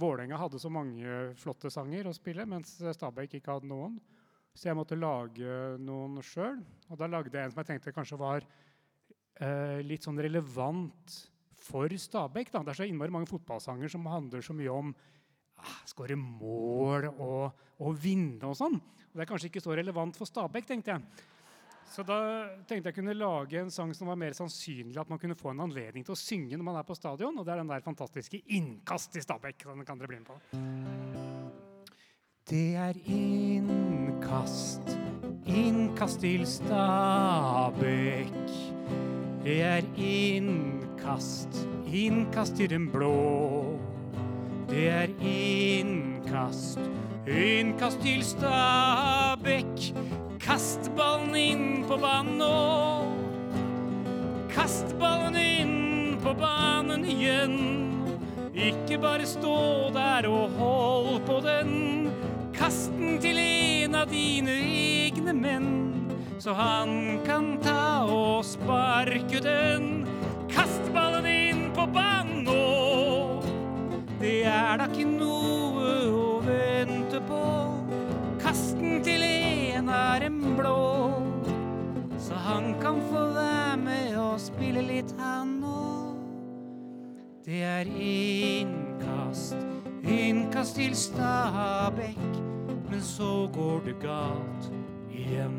Vålerenga 0.00 0.38
hadde 0.40 0.60
så 0.62 0.70
mange 0.72 1.34
flotte 1.36 1.68
sanger 1.72 2.08
å 2.08 2.14
spille, 2.16 2.46
mens 2.48 2.78
Stabæk 2.80 3.36
ikke 3.36 3.58
hadde 3.58 3.68
noen. 3.68 3.98
Så 4.56 4.70
jeg 4.70 4.78
måtte 4.78 4.96
lage 4.98 5.76
noen 5.84 6.22
sjøl. 6.24 6.62
Og 6.88 6.98
da 6.98 7.08
lagde 7.10 7.34
jeg 7.36 7.50
en 7.50 7.52
som 7.52 7.60
jeg 7.60 7.68
tenkte 7.74 7.92
kanskje 7.94 8.18
var 8.20 8.46
eh, 8.46 9.80
litt 9.84 10.06
sånn 10.06 10.20
relevant 10.22 11.16
for 11.60 11.92
Stabæk. 11.92 12.54
Da. 12.54 12.64
Det 12.64 12.72
er 12.72 12.80
så 12.80 12.88
innmari 12.88 13.12
mange 13.12 13.28
fotballsanger 13.30 13.92
som 13.92 14.08
handler 14.08 14.44
så 14.44 14.56
mye 14.56 14.72
om 14.72 14.94
ah, 15.60 15.76
skåre 15.90 16.16
mål 16.16 17.10
og, 17.12 17.60
og 17.84 18.00
vinne 18.00 18.48
og 18.48 18.56
sånn. 18.56 18.80
Og 18.80 19.12
det 19.12 19.26
er 19.26 19.28
kanskje 19.28 19.52
ikke 19.52 19.64
så 19.66 19.76
relevant 19.76 20.16
for 20.16 20.30
Stabæk, 20.30 20.70
tenkte 20.70 20.96
jeg. 20.96 21.28
Så 21.90 22.04
da 22.06 22.16
tenkte 22.70 22.92
jeg 22.92 23.00
kunne 23.00 23.16
lage 23.18 23.58
en 23.58 23.72
sang 23.74 23.90
som 23.96 24.06
var 24.12 24.18
mer 24.18 24.34
sannsynlig 24.36 24.94
at 25.00 25.08
man 25.10 25.18
kunne 25.18 25.38
få 25.38 25.50
en 25.50 25.64
anledning 25.66 26.04
til 26.06 26.14
å 26.14 26.18
synge 26.18 26.54
når 26.54 26.66
man 26.68 26.78
er 26.78 26.86
på 26.86 26.94
stadion, 26.94 27.34
og 27.34 27.46
det 27.46 27.52
er 27.52 27.64
den 27.64 27.72
der 27.72 27.82
fantastiske 27.82 28.38
'Innkast 28.46 29.16
i 29.18 29.24
Stabæk'. 29.24 29.66
Den 29.66 29.84
kan 29.84 29.98
dere 29.98 30.08
bli 30.08 30.18
med 30.18 30.30
på. 30.30 30.36
Det 32.50 32.76
er 32.76 32.94
innkast, 33.06 34.86
innkast 35.46 36.20
til 36.20 36.46
Stabekk. 36.46 38.48
Det 39.42 39.62
er 39.62 39.82
innkast, 39.96 41.68
innkast 41.86 42.56
til 42.56 42.70
den 42.70 42.90
blå. 42.90 43.78
Det 44.70 44.88
er 44.88 45.08
innkast, 45.18 46.78
innkast 47.26 48.00
til 48.00 48.22
Stabekk. 48.22 50.29
Kast 50.40 50.88
ballen 50.96 51.34
inn 51.36 51.84
på 51.84 51.98
banen 52.00 52.38
nå. 52.40 52.54
Kast 54.48 54.94
ballen 54.98 55.36
inn 55.36 56.16
på 56.22 56.32
banen 56.34 57.04
igjen. 57.04 57.58
Ikke 58.56 58.96
bare 59.02 59.28
stå 59.28 59.90
der 59.92 60.28
og 60.30 60.56
hold 60.56 61.20
på 61.28 61.36
den. 61.44 61.74
Kast 62.56 62.88
den 62.96 63.20
til 63.20 63.36
en 63.40 63.98
av 64.00 64.08
dine 64.08 64.56
egne 64.64 65.36
menn, 65.36 65.68
så 66.40 66.56
han 66.56 67.20
kan 67.28 67.52
ta 67.60 68.06
og 68.08 68.40
sparke 68.48 69.42
den. 69.44 70.06
Kast 70.48 70.88
ballen 70.96 71.28
inn 71.28 71.66
på 71.76 71.84
banen 71.92 72.46
nå. 72.48 72.64
Det 74.20 74.40
er 74.48 74.80
da 74.80 74.88
ikke 74.88 75.04
noe 75.04 75.92
å 76.08 76.32
vente 76.48 77.20
på. 77.28 77.44
Kast 78.40 78.80
den 78.80 79.04
til 79.04 79.20
en 79.24 79.39
spille 84.40 84.82
litt, 84.84 85.12
her 85.20 85.44
nå. 85.44 85.76
Det 87.44 87.62
er 87.64 87.88
innkast, 87.88 89.56
innkast 90.04 90.76
til 90.76 90.94
Stabekk, 90.96 92.40
men 92.90 93.02
så 93.04 93.48
går 93.54 93.80
det 93.88 93.96
galt 94.02 94.70
igjen. 95.10 95.56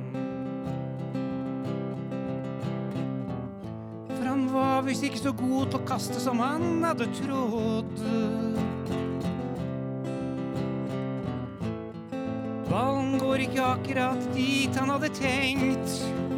For 4.08 4.30
han 4.30 4.48
var 4.54 4.86
visst 4.88 5.04
ikke 5.04 5.24
så 5.26 5.36
god 5.36 5.74
til 5.74 5.82
å 5.82 5.86
kaste 5.90 6.22
som 6.24 6.42
han 6.42 6.86
hadde 6.86 7.10
trodd. 7.22 8.02
Ballen 12.72 13.18
går 13.20 13.48
ikke 13.50 13.72
akkurat 13.74 14.28
dit 14.38 14.80
han 14.80 14.94
hadde 14.96 15.12
tenkt. 15.18 16.31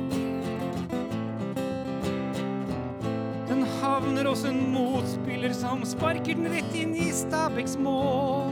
Den 4.03 4.27
oss 4.27 4.43
en 4.45 4.71
motspiller 4.71 5.53
som 5.53 5.81
sparker 5.85 6.35
den 6.35 6.51
rett 6.53 6.75
inn 6.75 6.93
i 6.95 7.09
Stabæks 7.15 7.77
mål. 7.81 8.51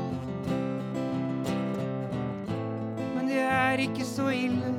Men 3.15 3.27
det 3.29 3.43
er 3.45 3.83
ikke 3.85 4.05
så 4.07 4.29
ille, 4.35 4.73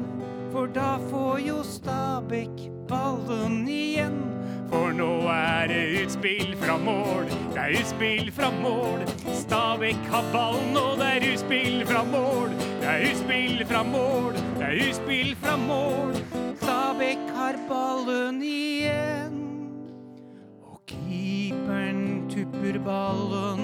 for 0.52 0.68
da 0.72 0.96
får 1.10 1.40
jo 1.46 1.62
Stabæk 1.66 2.66
ballen 2.90 3.62
igjen. 3.68 4.20
For 4.72 4.92
nå 4.96 5.10
er 5.28 5.68
det 5.68 5.80
utspill 6.02 6.54
fra 6.60 6.78
mål, 6.80 7.26
det 7.52 7.60
er 7.60 7.74
utspill 7.80 8.30
fra 8.32 8.48
mål. 8.62 9.02
Stabæk 9.42 10.06
har 10.12 10.30
ballen, 10.32 10.76
og 10.80 10.96
det 11.00 11.10
er 11.10 11.26
utspill 11.32 11.82
fra 11.90 12.04
mål. 12.08 12.54
Det 12.80 12.88
er 12.94 13.04
utspill 13.10 13.66
fra 13.68 13.82
mål, 13.84 14.38
det 14.56 14.70
er 14.70 14.80
utspill 14.88 15.34
fra 15.44 15.58
mål. 15.66 16.16
Stabæk 16.62 17.28
har 17.36 17.60
ballen 17.68 18.40
igjen. 18.42 19.21
Tupper 22.32 22.78
ballen, 22.78 23.60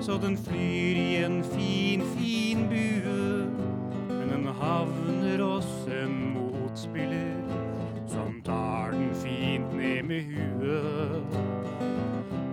så 0.00 0.18
den 0.18 0.36
flyr 0.36 0.96
i 1.00 1.24
en 1.24 1.44
fin, 1.44 2.02
fin 2.16 2.68
bue. 2.68 3.46
Men 4.08 4.28
den 4.28 4.46
havner 4.60 5.44
hos 5.44 5.70
en 5.88 6.34
motspiller 6.34 7.40
som 8.06 8.42
tar 8.44 8.92
den 8.92 9.14
fint 9.14 9.72
ned 9.76 10.02
med 10.02 10.28
huet. 10.28 11.38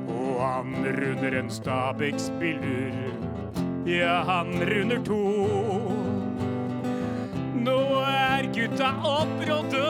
Og 0.07 0.39
han 0.39 0.79
runder 0.85 1.39
en 1.39 1.49
Stabæk-spiller, 1.49 2.95
ja, 3.85 4.23
han 4.23 4.55
runder 4.71 5.03
to. 5.03 5.21
Nå 7.61 7.79
er 8.07 8.47
gutta 8.55 8.95
opprådde, 9.03 9.85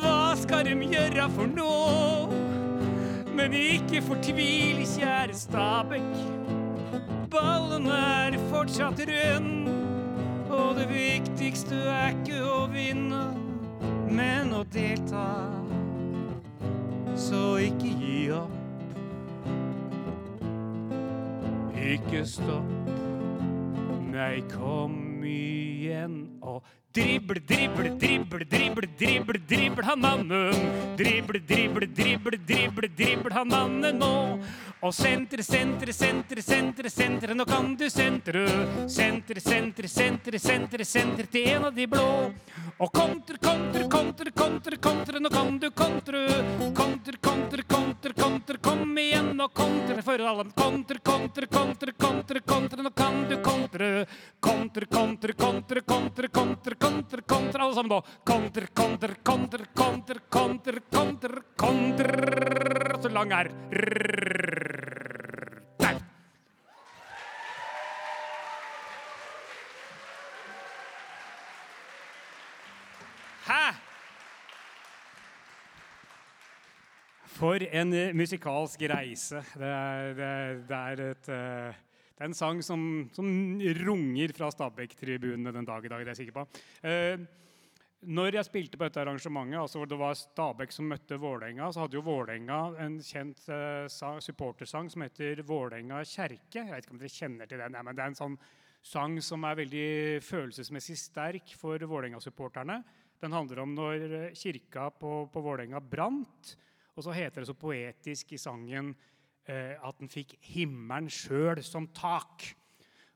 hva 0.00 0.20
skal 0.36 0.66
de 0.66 0.92
gjøre 0.98 1.30
for 1.36 1.46
nå? 1.54 2.39
Men 3.40 3.52
ikke 3.52 4.02
fortvil, 4.04 4.82
kjære 4.84 5.34
Stabæk. 5.34 6.02
Ballen 7.30 7.86
er 7.86 8.36
fortsatt 8.50 9.00
rund, 9.08 9.68
og 10.50 10.76
det 10.76 10.88
viktigste 10.90 11.78
er 11.88 12.12
ikke 12.12 12.42
å 12.44 12.66
vinne, 12.68 13.22
men 14.12 14.52
å 14.52 14.60
delta. 14.74 15.24
Så 17.16 17.56
ikke 17.64 17.94
gi 18.02 18.18
opp. 18.36 18.52
Ikke 21.80 22.26
stopp. 22.28 22.92
Nei, 24.12 24.42
kom 24.52 25.24
igjen 25.24 26.26
og 26.42 26.62
drible, 26.92 27.40
drible, 27.46 27.90
drible, 27.98 28.44
drible, 28.44 28.88
drible, 28.98 29.38
drible 29.48 29.84
han 29.84 30.00
mannen. 30.00 30.96
Drible, 30.96 31.40
drible, 31.46 31.86
drible, 31.86 32.38
drible, 32.46 32.88
drible 32.96 33.34
han 33.34 33.48
mannen 33.48 33.98
nå. 33.98 34.14
Og 34.80 34.94
sentre, 34.96 35.42
sentre, 35.44 35.92
sentre, 35.92 36.40
sentre, 36.40 36.88
sentre, 36.88 37.34
nå 37.36 37.44
kan 37.44 37.74
du 37.76 37.84
sentre. 37.92 38.46
Sentre, 38.88 39.42
sentre, 39.44 39.88
sentre, 39.92 40.38
sentre, 40.40 40.86
sentre 40.88 41.26
til 41.28 41.50
en 41.52 41.66
av 41.68 41.74
de 41.76 41.84
blå. 41.84 42.06
Og 42.80 42.88
kontre, 42.88 43.36
kontre, 43.36 43.84
kontre, 43.92 44.32
kontre, 44.32 44.78
kontre, 44.80 45.20
nå 45.20 45.28
kan 45.28 45.58
du 45.60 45.68
kontre. 45.76 46.22
Kontre, 46.72 47.18
kontre, 47.20 47.66
kontre, 47.68 48.14
kontre, 48.16 48.56
kom 48.64 48.96
igjen 48.96 49.34
og 49.36 49.52
kontre, 49.52 50.00
for 50.06 50.24
alle 50.30 50.48
kontre, 50.56 50.96
kontre, 51.04 51.44
kontre, 51.52 51.92
kontre, 52.00 52.40
kontre. 52.40 52.80
Nå 52.80 52.94
kan 52.96 53.20
du 53.28 53.36
kontre. 53.44 53.90
Kontre, 54.40 54.88
kontre, 54.88 55.36
kontre, 55.36 55.84
kontre, 55.84 56.29
kontre, 56.32 56.74
kontre, 56.74 57.22
kontre. 57.26 57.62
Alle 57.62 57.74
sammen 57.74 57.92
nå. 57.94 58.00
Kontre, 58.24 58.66
kontre, 58.74 59.14
kontre, 59.22 59.66
kontre, 59.74 60.20
kontre, 60.30 60.80
kontre, 60.90 61.42
kontre. 61.56 63.00
Så 63.02 63.08
lang 63.08 63.32
er 63.32 63.50
Der. 65.80 66.00
Hæ? 73.46 73.62
For 77.40 77.62
en 77.72 77.92
eh, 77.94 78.14
musikalsk 78.14 78.82
reise. 78.90 79.40
Det 79.56 79.68
er, 79.68 80.12
det 80.68 80.76
er, 80.76 81.00
et, 81.10 81.28
eh, 81.28 81.74
det 82.20 82.26
er 82.26 82.34
en 82.34 82.36
sang 82.36 82.58
som, 82.60 82.82
som 83.16 83.26
runger 83.80 84.32
fra 84.36 84.50
Stabæk-tribunene 84.52 85.54
den 85.56 85.64
dag 85.64 85.86
i 85.86 85.88
dag. 85.88 86.02
det 86.04 86.10
er 86.10 86.12
jeg 86.12 86.18
sikker 86.18 86.34
på. 86.36 86.42
Eh, 86.84 87.22
når 88.12 88.36
jeg 88.36 88.44
spilte 88.44 88.76
på 88.76 88.84
dette 88.84 89.00
arrangementet, 89.00 89.56
altså 89.56 89.80
hvor 89.80 89.88
det 89.88 89.98
var 90.02 90.18
Stabæk 90.20 90.74
som 90.76 90.90
møtte 90.92 91.16
Vålerenga, 91.16 91.70
så 91.72 91.86
hadde 91.86 91.96
jo 91.96 92.04
Vålerenga 92.04 92.58
en 92.84 92.98
kjent 93.00 93.40
eh, 93.48 93.88
supportersang 94.20 94.92
som 94.92 95.06
heter 95.06 95.40
'Vålerenga 95.40 96.02
kjerke'. 96.04 96.60
Jeg 96.60 96.68
vet 96.68 96.84
ikke 96.84 96.92
om 96.92 97.00
dere 97.00 97.16
kjenner 97.16 97.48
til 97.48 97.64
den, 97.64 97.78
men 97.88 97.96
det 97.96 98.04
er 98.04 98.12
en 98.12 98.20
sånn 98.20 98.36
sang 98.84 99.16
som 99.24 99.44
er 99.48 99.56
veldig 99.64 99.88
følelsesmessig 100.20 100.98
sterk 101.00 101.56
for 101.56 101.80
Vålerenga-supporterne. 101.80 102.82
Den 103.16 103.32
handler 103.32 103.64
om 103.64 103.72
når 103.72 103.96
eh, 104.10 104.34
kirka 104.36 104.90
på, 104.92 105.24
på 105.32 105.40
Vålerenga 105.40 105.80
brant. 105.80 106.52
Og 107.00 107.04
så 107.08 107.16
heter 107.16 107.40
det 107.40 107.48
så 107.48 107.56
poetisk 107.56 108.36
i 108.36 108.44
sangen 108.44 108.92
at 109.48 109.96
den 109.98 110.10
fikk 110.12 110.36
himmelen 110.52 111.08
sjøl 111.10 111.62
som 111.64 111.88
tak. 111.96 112.44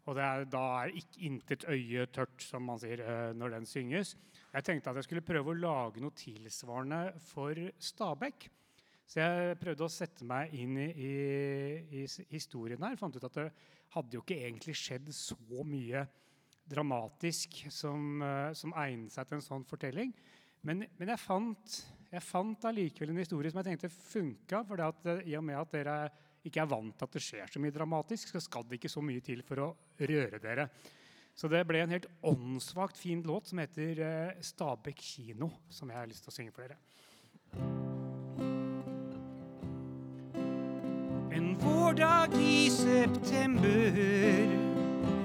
Og 0.05 0.19
er, 0.21 0.45
da 0.53 0.63
er 0.83 0.97
ikke 0.99 1.23
intet 1.25 1.65
øye 1.71 2.05
tørt, 2.13 2.43
som 2.45 2.67
man 2.69 2.81
sier 2.81 3.01
eh, 3.01 3.31
når 3.37 3.57
den 3.57 3.69
synges. 3.69 4.13
Jeg 4.53 4.67
tenkte 4.67 4.93
at 4.93 5.01
jeg 5.01 5.07
skulle 5.07 5.25
prøve 5.25 5.55
å 5.55 5.57
lage 5.57 6.03
noe 6.05 6.13
tilsvarende 6.17 7.15
for 7.25 7.57
Stabekk. 7.81 8.51
Så 9.09 9.21
jeg 9.21 9.57
prøvde 9.61 9.87
å 9.87 9.93
sette 9.93 10.27
meg 10.29 10.53
inn 10.57 10.77
i, 10.81 10.91
i, 10.93 11.15
i 12.05 12.05
historien 12.35 12.85
her. 12.85 12.99
Fant 13.01 13.17
ut 13.17 13.25
at 13.25 13.41
det 13.41 13.49
hadde 13.97 14.19
jo 14.19 14.23
ikke 14.25 14.43
egentlig 14.45 14.77
skjedd 14.77 15.09
så 15.17 15.65
mye 15.65 16.05
dramatisk 16.69 17.63
som, 17.73 18.21
eh, 18.25 18.53
som 18.57 18.77
egnet 18.85 19.13
seg 19.15 19.29
til 19.29 19.41
en 19.41 19.49
sånn 19.49 19.69
fortelling. 19.69 20.13
Men, 20.65 20.85
men 20.99 21.13
jeg 21.15 21.25
fant 21.25 21.81
jeg 22.15 22.23
fant 22.23 22.67
allikevel 22.69 23.13
en 23.13 23.23
historie 23.23 23.51
som 23.51 23.61
jeg 23.61 23.73
tenkte 23.73 23.91
funka. 23.93 24.63
For 24.69 24.83
at, 24.85 25.07
eh, 25.11 25.25
i 25.33 25.39
og 25.39 25.45
med 25.47 25.59
at 25.59 25.73
dere 25.75 25.97
ikke 26.45 26.61
er 26.63 26.71
vant 26.71 26.97
til 26.97 27.09
at 27.09 27.17
det 27.17 27.25
skjer 27.25 27.51
så 27.51 27.63
mye 27.63 27.75
dramatisk, 27.75 28.29
så 28.31 28.43
skal 28.43 28.67
det 28.69 28.79
ikke 28.79 28.93
så 28.93 29.03
mye 29.03 29.25
til 29.25 29.43
for 29.47 29.65
å 29.65 29.71
røre 29.99 30.41
dere. 30.43 30.69
Så 31.35 31.49
det 31.51 31.65
ble 31.67 31.81
en 31.83 31.91
helt 31.91 32.07
åndssvakt 32.23 32.99
fin 33.01 33.23
låt 33.27 33.49
som 33.51 33.59
heter 33.59 33.99
eh, 33.99 34.37
'Stabekk 34.41 35.01
kino', 35.03 35.51
som 35.69 35.91
jeg 35.91 35.99
har 35.99 36.07
lyst 36.07 36.23
til 36.23 36.31
å 36.31 36.37
synge 36.37 36.53
for 36.55 36.63
dere. 36.63 36.79
En 41.35 41.57
vårdag 41.59 42.37
i 42.39 42.71
september, 42.71 43.91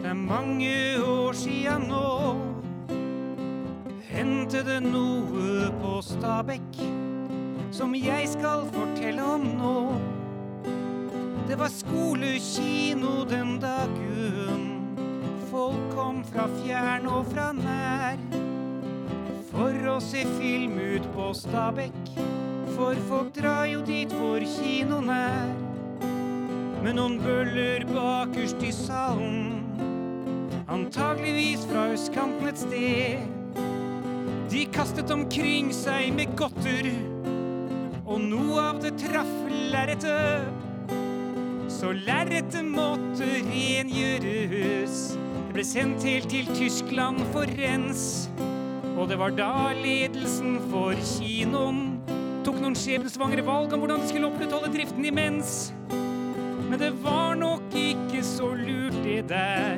det 0.02 0.10
er 0.10 0.14
mange 0.18 0.98
år 0.98 1.34
sia 1.38 1.78
nå, 1.78 2.69
hendte 4.20 4.60
det 4.68 4.82
noe 4.84 5.70
på 5.80 6.00
Stabekk 6.04 6.80
som 7.72 7.94
jeg 7.96 8.26
skal 8.28 8.66
fortelle 8.74 9.24
om 9.24 9.46
nå. 9.56 9.76
Det 11.48 11.56
var 11.62 11.72
skolekino 11.72 13.24
den 13.30 13.56
dagen. 13.64 14.66
Folk 15.48 15.86
kom 15.94 16.20
fra 16.28 16.50
fjern 16.58 17.08
og 17.08 17.32
fra 17.32 17.48
nær 17.56 18.20
for 19.54 19.90
å 19.94 19.96
se 20.04 20.26
film 20.36 20.76
ut 20.76 21.08
på 21.16 21.32
Stabekk. 21.40 22.14
For 22.76 23.00
folk 23.08 23.32
drar 23.40 23.72
jo 23.72 23.88
dit 23.88 24.12
hvor 24.20 24.44
kinoen 24.60 25.16
er. 25.16 25.58
Med 26.84 27.00
noen 27.00 27.20
bøller 27.24 27.88
bakerst 27.88 28.68
i 28.68 28.76
salen, 28.76 29.60
antageligvis 30.68 31.68
fra 31.72 31.92
østkanten 31.96 32.52
et 32.52 32.66
sted. 32.68 33.39
De 34.50 34.64
kastet 34.74 35.12
omkring 35.14 35.68
seg 35.76 36.08
med 36.18 36.32
godter, 36.38 36.88
og 38.10 38.18
noe 38.24 38.64
av 38.72 38.80
det 38.82 38.96
traff 38.98 39.30
lerretet. 39.70 40.50
Så 41.70 41.92
lerretet 41.94 42.66
måtte 42.66 43.28
rengjøres. 43.46 44.98
Det 45.20 45.54
ble 45.54 45.66
sendt 45.70 46.08
helt 46.08 46.34
til 46.34 46.50
Tyskland 46.58 47.22
for 47.30 47.46
rens. 47.60 48.30
Og 48.98 49.06
det 49.12 49.20
var 49.22 49.38
da 49.38 49.70
ledelsen 49.78 50.58
for 50.72 50.98
kinoen 51.14 51.84
tok 52.44 52.58
noen 52.64 52.78
skjebnesvangre 52.78 53.46
valg 53.46 53.76
om 53.76 53.84
hvordan 53.84 54.02
de 54.02 54.10
skulle 54.10 54.32
opprettholde 54.32 54.74
driften 54.74 55.06
imens. 55.06 55.70
Men 56.70 56.82
det 56.82 56.90
var 57.06 57.38
nok 57.38 57.70
ikke 57.78 58.26
så 58.26 58.50
lurt, 58.58 58.98
det 59.06 59.28
der. 59.30 59.78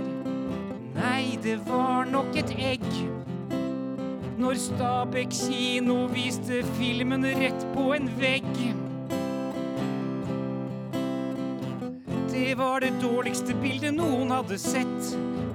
Nei, 0.96 1.36
det 1.44 1.60
var 1.68 2.08
nok 2.08 2.40
et 2.40 2.56
egg. 2.56 2.88
Når 4.42 4.58
Stabekk 4.58 5.36
kino 5.38 6.08
viste 6.10 6.64
filmen 6.80 7.22
rett 7.38 7.66
på 7.76 7.92
en 7.94 8.08
vegg. 8.18 8.48
Det 12.32 12.56
var 12.58 12.82
det 12.82 12.90
dårligste 13.04 13.54
bildet 13.62 13.94
noen 14.00 14.34
hadde 14.34 14.58
sett. 14.58 15.12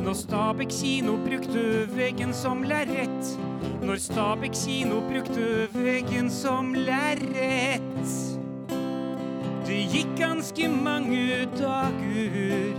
Når 0.07 0.15
Stabekk 0.21 0.71
kino 0.77 1.17
brukte 1.25 1.65
veggen 1.97 2.31
som 2.37 2.63
lerret. 2.63 3.35
Når 3.83 3.99
Stabekk 4.07 4.55
kino 4.63 5.03
brukte 5.11 5.67
veggen 5.75 6.31
som 6.31 6.71
lerret. 6.79 8.17
Det 9.67 9.83
gikk 9.97 10.15
ganske 10.23 10.71
mange 10.71 11.43
dager 11.59 12.75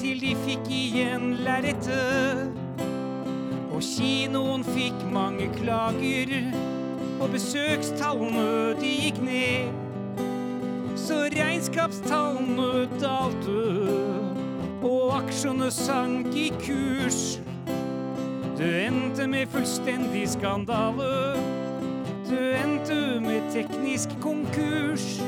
til 0.00 0.24
de 0.24 0.36
fikk 0.48 0.72
igjen 0.72 1.34
lerretet. 1.44 2.63
Kinoen 3.84 4.64
fikk 4.64 4.96
mange 5.12 5.50
klager, 5.58 6.30
og 7.20 7.30
besøkstallene 7.34 8.74
de 8.80 8.92
gikk 9.04 9.18
ned. 9.22 9.74
Så 10.98 11.18
regnskapstallene 11.34 12.86
dalte, 13.02 13.64
og 14.80 15.12
aksjene 15.18 15.68
sank 15.74 16.32
i 16.38 16.48
kurs. 16.62 17.38
Det 18.56 18.70
endte 18.86 19.26
med 19.28 19.50
fullstendig 19.52 20.24
skandale. 20.32 21.10
Det 22.30 22.46
endte 22.62 23.00
med 23.20 23.50
teknisk 23.52 24.14
konkurs. 24.24 25.18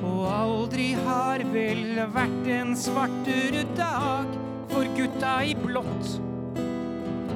Og 0.00 0.24
aldri 0.32 0.90
har 1.04 1.44
vel 1.52 2.02
vært 2.16 2.50
en 2.56 2.74
svartere 2.76 3.62
dag 3.78 4.34
for 4.72 4.90
gutta 4.96 5.36
i 5.46 5.54
blått 5.60 6.18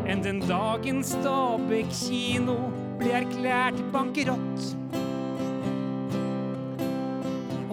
enn 0.04 0.22
den 0.24 0.40
dagen 0.44 1.02
Stabekk 1.06 1.92
kino 1.96 2.56
ble 3.00 3.12
erklært 3.20 3.78
bankerott. 3.94 4.66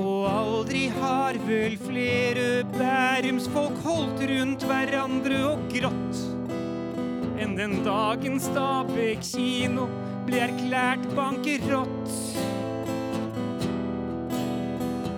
Og 0.02 0.28
aldri 0.32 0.86
har 0.96 1.38
vel 1.48 1.76
flere 1.82 2.46
Bærumsfolk 2.78 3.82
holdt 3.86 4.24
rundt 4.32 4.64
hverandre 4.70 5.42
og 5.52 5.66
grått 5.74 6.22
enn 7.42 7.58
den 7.58 7.80
dagen 7.86 8.38
Stabekk 8.42 9.24
kino 9.26 9.88
ble 10.28 10.44
erklært 10.46 11.08
bankerott. 11.18 12.14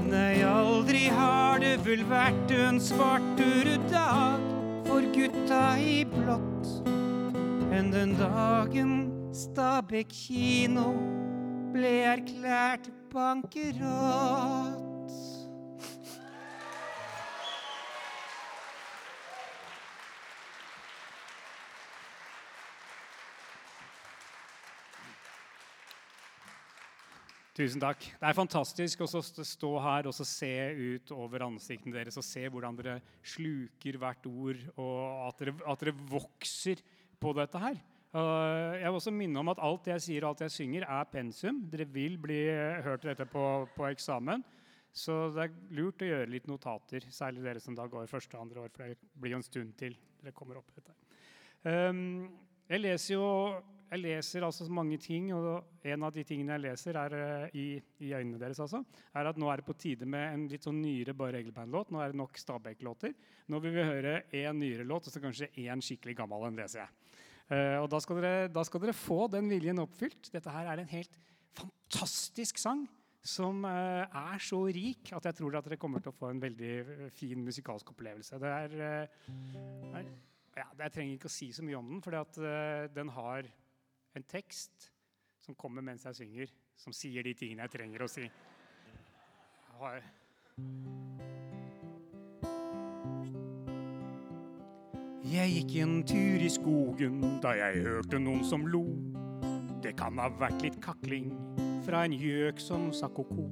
Nei, 0.08 0.40
aldri 0.46 1.08
har 1.12 1.60
det 1.64 1.76
vel 1.86 2.06
vært 2.08 2.56
en 2.56 2.80
svartere 2.82 3.76
dag 3.92 4.50
for 4.88 5.06
gutta 5.16 5.64
i 5.82 6.04
blått 6.08 6.93
enn 7.74 7.90
den 7.90 8.12
dagen 8.20 8.92
Stabekk 9.34 10.12
kino 10.14 10.92
ble 11.74 11.94
erklært 12.06 12.92
bankerott. 13.10 14.84
Tusen 27.54 27.82
takk. 27.82 28.02
Det 28.02 28.26
er 28.26 28.38
fantastisk 28.38 29.02
å 29.06 29.10
stå 29.10 29.76
her 29.82 30.08
og 30.10 30.16
se 30.18 30.54
ut 30.74 31.12
over 31.14 31.46
ansiktene 31.46 31.94
deres 31.98 32.18
og 32.22 32.26
se 32.26 32.46
hvordan 32.50 32.78
dere 32.78 33.00
sluker 33.22 33.98
hvert 34.02 34.26
ord, 34.30 34.62
og 34.78 35.28
at 35.28 35.42
dere, 35.42 35.54
at 35.70 35.86
dere 35.86 35.94
vokser 36.10 36.82
på 37.24 37.34
dette 37.38 37.62
her. 37.62 37.80
Jeg 38.14 38.86
vil 38.86 39.00
også 39.00 39.14
minne 39.16 39.42
om 39.42 39.50
at 39.50 39.62
alt 39.66 39.88
jeg 39.90 40.04
sier 40.06 40.26
og 40.26 40.34
alt 40.34 40.44
jeg 40.46 40.54
synger, 40.54 40.86
er 40.86 41.08
pensum. 41.10 41.64
Dere 41.72 41.88
vil 41.90 42.20
bli 42.22 42.44
hørt 42.86 43.08
dette 43.08 43.26
på, 43.30 43.46
på 43.74 43.88
eksamen. 43.90 44.44
Så 44.94 45.16
det 45.34 45.48
er 45.48 45.54
lurt 45.74 46.04
å 46.06 46.10
gjøre 46.12 46.30
litt 46.30 46.46
notater, 46.46 47.08
særlig 47.10 47.42
dere 47.48 47.62
som 47.64 47.74
da 47.74 47.88
går 47.90 48.12
første 48.12 48.38
og 48.38 48.44
andre 48.46 48.68
år, 48.68 48.74
for 48.76 48.86
det 48.86 49.14
blir 49.18 49.34
jo 49.34 49.40
en 49.40 49.46
stund 49.48 49.72
til 49.80 49.96
dere 50.22 50.36
kommer 50.38 50.60
opp 50.60 50.70
dette. 50.76 50.94
Um, 51.66 52.28
jeg 52.70 52.84
leser 52.84 53.16
jo 53.16 53.30
jeg 53.94 54.02
leser 54.02 54.42
altså 54.42 54.66
mange 54.74 54.98
ting, 54.98 55.28
og 55.38 55.86
en 55.86 56.06
av 56.08 56.14
de 56.16 56.24
tingene 56.26 56.56
jeg 56.56 56.64
leser, 56.64 56.98
er 56.98 57.14
eh, 57.14 57.58
i, 57.62 57.66
i 58.02 58.14
øynene 58.18 58.40
deres, 58.42 58.58
altså, 58.64 58.80
er 59.14 59.30
at 59.30 59.38
nå 59.38 59.52
er 59.52 59.62
det 59.62 59.68
på 59.68 59.76
tide 59.78 60.08
med 60.10 60.24
en 60.32 60.48
litt 60.50 60.66
sånn 60.66 60.80
nyere 60.82 61.14
Bare 61.18 61.44
Egelbein-låt. 61.44 61.92
Nå 61.94 62.02
er 62.02 62.10
det 62.10 62.18
nok 62.18 62.40
Stabæk-låter. 62.42 63.14
Nå 63.54 63.60
vil 63.62 63.76
vi 63.76 63.86
høre 63.86 64.16
én 64.34 64.58
nyere 64.58 64.88
låt, 64.90 65.06
og 65.06 65.14
så 65.14 65.22
kanskje 65.22 65.52
én 65.62 65.84
skikkelig 65.86 66.18
gammel 66.24 66.48
en, 66.48 66.58
leser 66.58 66.82
jeg. 66.82 67.03
Eh, 67.52 67.78
og 67.82 67.90
da 67.92 68.00
skal, 68.04 68.20
dere, 68.24 68.50
da 68.52 68.64
skal 68.66 68.84
dere 68.84 68.96
få 68.96 69.26
den 69.32 69.50
viljen 69.52 69.82
oppfylt. 69.84 70.32
Dette 70.34 70.54
her 70.54 70.70
er 70.72 70.82
en 70.84 70.92
helt 70.94 71.18
fantastisk 71.58 72.62
sang 72.62 72.86
som 73.24 73.64
eh, 73.68 74.04
er 74.04 74.44
så 74.44 74.62
rik 74.68 75.14
at 75.16 75.30
jeg 75.30 75.40
tror 75.40 75.60
at 75.60 75.68
dere 75.68 75.80
kommer 75.80 76.04
til 76.04 76.12
å 76.12 76.18
få 76.18 76.32
en 76.32 76.42
veldig 76.44 76.72
eh, 76.80 77.04
fin 77.16 77.44
musikalsk 77.44 77.94
opplevelse. 77.96 78.40
Det 78.42 78.54
er, 78.54 79.04
ja, 80.56 80.66
Jeg 80.86 80.96
trenger 80.96 81.14
ikke 81.18 81.32
å 81.32 81.36
si 81.36 81.52
så 81.56 81.66
mye 81.66 81.80
om 81.80 81.94
den, 81.94 82.02
for 82.04 82.90
den 82.96 83.14
har 83.16 83.52
en 84.14 84.28
tekst 84.30 84.90
som 85.44 85.58
kommer 85.60 85.84
mens 85.84 86.06
jeg 86.08 86.22
synger, 86.24 86.58
som 86.80 86.96
sier 86.96 87.26
de 87.26 87.36
tingene 87.36 87.68
jeg 87.68 87.76
trenger 87.76 88.06
å 88.06 88.12
si. 88.12 88.28
Jeg 88.30 89.80
har 89.82 91.33
Jeg 95.24 95.54
gikk 95.54 95.76
en 95.80 96.02
tur 96.04 96.42
i 96.44 96.50
skogen 96.52 97.22
da 97.44 97.54
jeg 97.56 97.86
hørte 97.86 98.20
noen 98.20 98.42
som 98.44 98.66
lo. 98.68 98.82
Det 99.80 99.94
kan 99.96 100.20
ha 100.20 100.28
vært 100.36 100.66
litt 100.66 100.82
kakling 100.84 101.30
fra 101.86 102.02
en 102.04 102.16
gjøk 102.16 102.60
som 102.60 102.90
sa 102.92 103.08
ko-ko. 103.08 103.46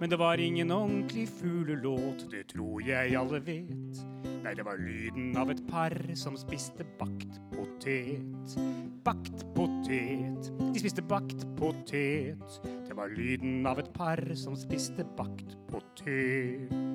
Men 0.00 0.10
det 0.10 0.18
var 0.18 0.42
ingen 0.42 0.74
ordentlig 0.74 1.28
fuglelåt, 1.36 2.26
det 2.32 2.48
tror 2.50 2.82
jeg 2.82 3.14
alle 3.14 3.38
vet. 3.46 4.00
Nei, 4.42 4.56
det 4.58 4.66
var 4.66 4.82
lyden 4.82 5.30
av 5.38 5.52
et 5.54 5.62
par 5.70 5.94
som 6.18 6.34
spiste 6.36 6.82
bakt 6.98 7.38
potet. 7.54 8.58
Bakt 9.06 9.46
potet, 9.54 10.50
de 10.60 10.82
spiste 10.82 11.06
bakt 11.14 11.46
potet. 11.54 12.58
Det 12.88 12.98
var 12.98 13.14
lyden 13.14 13.62
av 13.70 13.78
et 13.80 13.94
par 13.94 14.18
som 14.34 14.58
spiste 14.58 15.06
bakt 15.14 15.54
potet. 15.70 16.93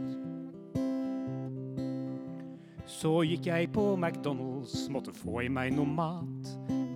Så 2.89 3.19
gikk 3.21 3.45
jeg 3.45 3.67
på 3.75 3.83
McDonald's, 3.93 4.87
måtte 4.89 5.13
få 5.13 5.43
i 5.45 5.49
meg 5.53 5.75
noe 5.77 5.85
mat. 5.85 6.47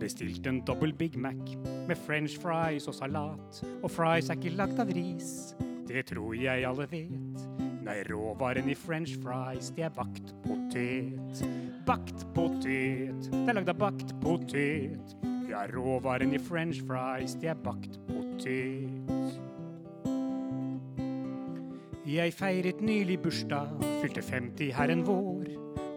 Bestilte 0.02 0.50
en 0.50 0.64
dobbel 0.66 0.91
Big 0.98 1.14
Mac 1.22 1.54
med 1.88 2.00
french 2.08 2.39
fries 2.41 2.88
og 2.89 2.98
salat. 2.98 3.60
Og 3.84 3.91
fries 3.94 4.32
er 4.32 4.39
ikke 4.39 4.56
lagd 4.58 4.82
av 4.82 4.89
ris, 4.98 5.54
det 5.88 6.08
tror 6.10 6.34
jeg 6.34 6.66
alle 6.66 6.88
vet. 6.89 7.46
Nei, 7.86 8.00
råvaren 8.08 8.72
i 8.72 8.76
french 8.80 9.14
fries, 9.22 9.70
det 9.78 9.86
er 9.86 9.94
bakt 9.94 10.34
potet. 10.48 11.44
Bakt 11.86 12.26
potet, 12.34 13.30
det 13.30 13.54
er 13.54 13.60
lagd 13.60 13.70
av 13.70 13.82
bakt 13.86 14.16
potet. 14.24 15.18
Ja, 15.52 15.68
råvaren 15.70 16.34
i 16.34 16.41
french 16.41 16.82
fries, 16.88 17.38
det 17.38 17.54
er 17.54 17.60
bakt 17.62 18.00
potet. 18.10 19.38
Jeg 22.10 22.34
feiret 22.34 22.82
nylig 22.82 23.22
bursdag, 23.22 23.78
fylte 24.02 24.26
50 24.26 24.74
her 24.74 24.91
en 24.91 25.06
vår. 25.06 25.54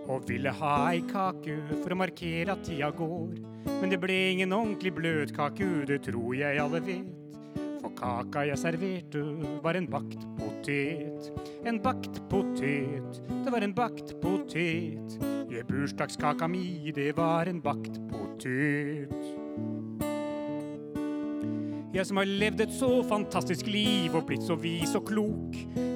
Og 0.07 0.27
ville 0.29 0.53
ha 0.55 0.75
ei 0.93 1.03
kake 1.11 1.57
for 1.83 1.93
å 1.95 1.99
markere 1.99 2.55
at 2.55 2.65
tida 2.67 2.93
går. 2.95 3.37
Men 3.81 3.91
det 3.91 3.99
ble 4.01 4.17
ingen 4.33 4.55
ordentlig 4.55 4.93
bløtkake, 4.95 5.67
det 5.91 6.05
tror 6.07 6.37
jeg 6.39 6.61
alle 6.63 6.81
vet. 6.87 7.09
For 7.81 7.95
kaka 7.99 8.45
jeg 8.47 8.61
serverte, 8.63 9.25
var 9.65 9.79
en 9.79 9.89
bakt 9.91 10.23
potet. 10.39 11.31
En 11.67 11.81
bakt 11.83 12.21
potet, 12.31 13.21
det 13.45 13.53
var 13.53 13.67
en 13.67 13.75
bakt 13.75 14.15
potet. 14.23 15.19
Ja, 15.51 15.63
bursdagskaka 15.67 16.49
mi, 16.51 16.93
det 16.95 17.17
var 17.19 17.51
en 17.51 17.61
bakt 17.63 17.99
potet. 18.11 19.13
Jeg 21.97 22.05
som 22.05 22.19
har 22.21 22.29
levd 22.29 22.61
et 22.61 22.73
så 22.77 22.91
fantastisk 23.09 23.71
liv 23.73 24.13
og 24.19 24.27
blitt 24.29 24.45
så 24.45 24.53
vis 24.61 24.93
og 24.99 25.07
klok, 25.09 25.55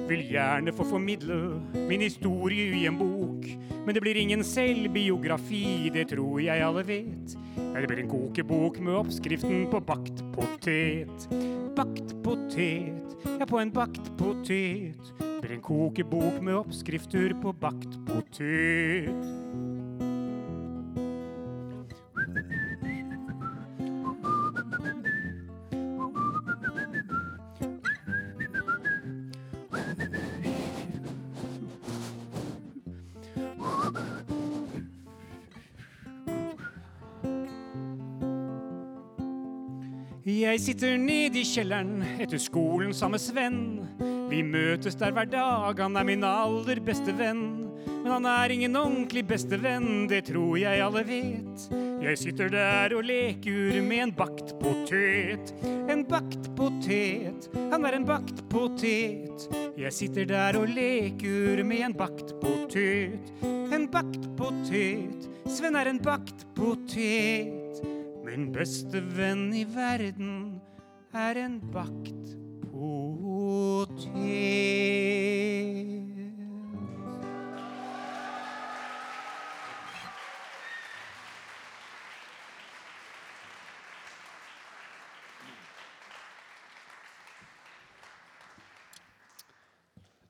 vil 0.09 0.23
gjerne 0.31 0.73
få 0.73 0.87
formidle 0.89 1.59
min 1.89 2.01
historie 2.01 2.71
i 2.79 2.87
en 2.89 2.97
bok. 2.97 3.45
Men 3.85 3.95
det 3.95 4.01
blir 4.01 4.17
ingen 4.17 4.43
selvbiografi, 4.45 5.89
det 5.93 6.07
tror 6.11 6.41
jeg 6.43 6.61
alle 6.61 6.83
vet. 6.85 7.35
Det 7.55 7.87
blir 7.89 8.03
en 8.03 8.11
kokebok 8.11 8.77
med 8.79 8.93
oppskriften 8.99 9.65
på 9.71 9.81
bakt 9.81 10.21
potet. 10.35 11.27
Bakt 11.75 12.13
potet, 12.23 13.15
ja, 13.39 13.47
på 13.49 13.59
en 13.59 13.73
bakt 13.73 14.11
potet. 14.19 15.13
Det 15.17 15.41
blir 15.41 15.55
en 15.57 15.65
kokebok 15.65 16.41
med 16.45 16.59
oppskrifter 16.61 17.33
på 17.41 17.55
bakt 17.57 17.97
potet. 18.05 19.09
Jeg 40.51 40.59
sitter 40.59 40.97
nede 40.99 41.39
i 41.39 41.45
kjelleren 41.47 42.01
etter 42.19 42.39
skolen 42.41 42.89
sammen 42.91 43.15
med 43.15 43.21
Sven. 43.23 43.59
Vi 44.27 44.41
møtes 44.43 44.97
der 44.99 45.13
hver 45.15 45.29
dag, 45.31 45.77
han 45.79 45.95
er 45.95 46.03
min 46.03 46.25
aller 46.27 46.81
beste 46.83 47.13
venn. 47.15 47.69
Men 48.01 48.09
han 48.11 48.27
er 48.27 48.51
ingen 48.51 48.75
ordentlig 48.75 49.23
bestevenn, 49.29 50.09
det 50.11 50.25
tror 50.27 50.57
jeg 50.59 50.81
alle 50.83 51.05
vet. 51.07 51.63
Jeg 52.03 52.19
sitter 52.19 52.51
der 52.51 52.97
og 52.97 53.07
leker 53.07 53.79
med 53.85 54.03
en 54.09 54.13
bakt 54.17 54.51
potet. 54.59 55.53
En 55.63 56.03
bakt 56.09 56.51
potet, 56.59 57.47
han 57.71 57.87
er 57.87 58.01
en 58.01 58.09
bakt 58.11 58.43
potet. 58.51 59.47
Jeg 59.79 59.95
sitter 59.95 60.27
der 60.33 60.59
og 60.59 60.67
leker 60.75 61.63
med 61.63 61.87
en 61.87 61.95
bakt 61.95 62.35
potet. 62.43 63.31
En 63.71 63.87
bakt 63.87 64.27
potet, 64.35 65.31
Sven 65.47 65.79
er 65.79 65.95
en 65.95 66.03
bakt 66.03 66.43
potet. 66.59 68.00
Min 68.31 68.45
beste 68.55 69.01
venn 69.11 69.49
i 69.51 69.65
verden 69.67 70.61
er 71.11 71.35
en 71.35 71.57
bakt 71.73 72.29
potet. 72.63 74.05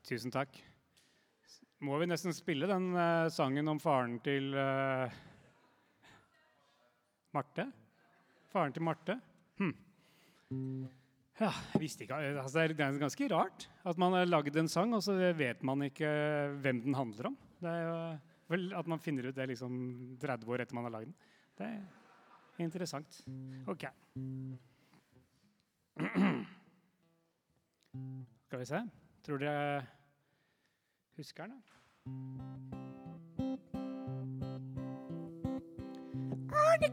Tusen 0.09 0.33
takk. 0.33 0.57
Må 1.85 2.01
vi 2.01 2.09
nesten 2.09 2.33
spille 2.33 2.65
den 2.65 2.95
uh, 2.97 3.29
sangen 3.29 3.69
om 3.69 3.77
faren 3.83 4.17
til 4.25 4.57
uh, 4.57 5.05
Marte? 7.37 7.69
Faren 8.51 8.73
til 8.75 8.83
Marte? 8.83 9.15
Hm. 9.61 9.71
Ja, 11.39 11.51
visste 11.79 12.03
ikke 12.03 12.17
altså, 12.43 12.65
Det 12.67 12.75
er 12.83 12.97
ganske 12.99 13.29
rart 13.31 13.69
at 13.87 13.97
man 14.01 14.13
har 14.13 14.27
lagd 14.27 14.57
en 14.59 14.67
sang, 14.69 14.93
og 14.93 15.03
så 15.03 15.15
vet 15.37 15.63
man 15.63 15.87
ikke 15.87 16.09
hvem 16.61 16.83
den 16.83 16.97
handler 16.97 17.31
om. 17.31 17.37
Det 17.61 17.71
er 17.71 17.87
jo 17.87 17.95
vel 18.51 18.73
At 18.75 18.87
man 18.91 18.99
finner 18.99 19.29
ut 19.29 19.35
det 19.35 19.47
liksom 19.53 20.17
30 20.21 20.51
år 20.51 20.65
etter 20.65 20.75
man 20.75 20.89
har 20.89 20.95
lagd 20.97 21.07
den. 21.07 21.15
Det 21.57 21.69
er 21.69 22.65
interessant. 22.65 23.21
OK. 23.71 23.87
Skal 28.47 28.59
vi 28.59 28.65
se. 28.65 28.83
Tror 29.23 29.41
dere 29.41 29.81
husker 31.17 31.47
den? 31.47 31.61
Arne 32.07 32.80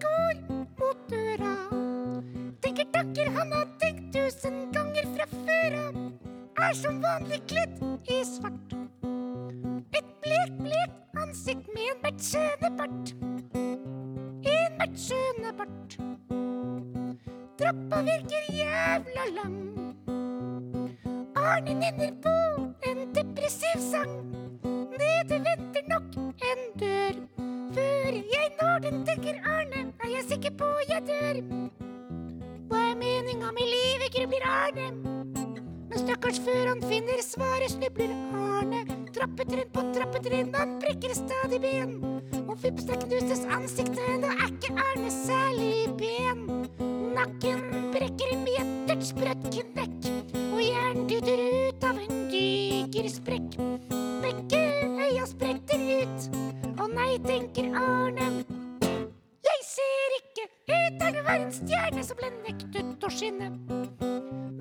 går 0.01 0.35
mot 0.79 0.99
døra. 1.11 1.55
Tenker 2.63 2.85
takker 2.93 3.31
han 3.31 3.53
har 3.53 3.67
tenkt 3.81 4.13
tusen 4.15 4.73
ganger 4.73 5.07
fra 5.17 5.27
før 5.33 5.77
av. 5.81 5.99
Er 6.59 6.75
som 6.75 7.01
vanlig 7.03 7.41
kledd 7.51 7.83
i 8.11 8.19
svart. 8.27 8.75
Et 9.99 10.11
blekt, 10.23 10.59
blekt 10.63 11.19
ansikt 11.23 11.71
med 11.75 11.91
en 11.93 12.03
bertsøne 12.03 12.71
bart. 12.79 13.15
En 14.55 14.79
bertsøne 14.79 15.55
bart. 15.59 15.99
Trappa 17.59 18.03
virker 18.11 18.53
jævla 18.61 19.27
lang. 19.39 19.59
Arne 21.37 21.75
nynner 21.75 22.15
på 22.23 22.37
en 22.91 23.09
depressiv 23.15 23.83
sang. 23.91 24.15
Nede 24.99 25.43
venter 25.47 25.89
nok 25.89 26.17
en 26.53 26.65
dør. 26.79 27.38
Før 27.79 28.15
jeg 28.35 28.49
når 28.61 28.79
den, 28.83 29.03
tenker 29.07 29.37
Arne, 29.47 29.83
er 30.03 30.09
jeg 30.17 30.25
sikker 30.33 30.55
på 30.59 30.69
jeg 30.89 31.05
dør. 31.07 31.39
Hva 32.71 32.81
er 32.89 32.97
meninga 32.99 33.53
med 33.55 33.71
livet, 33.71 34.09
grubler 34.17 34.47
Arne. 34.51 34.89
Men 35.89 36.01
stakkars, 36.03 36.41
før 36.47 36.73
han 36.73 36.83
finner 36.83 37.23
svaret, 37.23 37.71
snubler 37.77 38.17
Arne. 38.41 38.83
Trappetrinn 39.15 39.71
på 39.77 39.87
trappetrinn, 39.95 40.51
han 40.59 40.75
brekker 40.83 41.15
stadig 41.21 41.63
ben. 41.63 41.95
Og 42.49 42.57
vips, 42.65 42.89
der 42.91 42.99
ansiktet, 43.55 44.03
nå 44.25 44.35
er 44.35 44.47
ikke 44.51 44.75
Arne 44.89 45.11
særlig 45.23 45.87
pen. 46.03 46.98
Nakken 47.19 47.91
brekker 47.91 48.37
med 48.39 48.61
et 48.61 48.69
dødsbrøtt 48.87 49.47
knekk, 49.51 50.05
og 50.53 50.61
hjernen 50.63 51.09
dytter 51.11 51.41
ut 51.43 51.87
av 51.89 51.97
en 51.99 52.21
diger 52.31 53.09
sprekk. 53.11 53.57
Begge 54.23 54.61
øya 55.03 55.27
spretter 55.27 55.83
ut, 55.99 56.29
å 56.79 56.87
nei, 56.93 57.17
tenker 57.27 57.75
Arne. 57.75 58.29
Jeg 59.49 59.67
ser 59.67 60.15
ikke 60.21 60.47
ut, 60.47 61.03
er 61.03 61.19
det 61.19 61.27
var 61.27 61.43
en 61.43 61.51
stjerne 61.59 62.07
som 62.07 62.23
ble 62.23 62.31
nektet 62.37 63.03
å 63.03 63.11
skinne. 63.11 63.51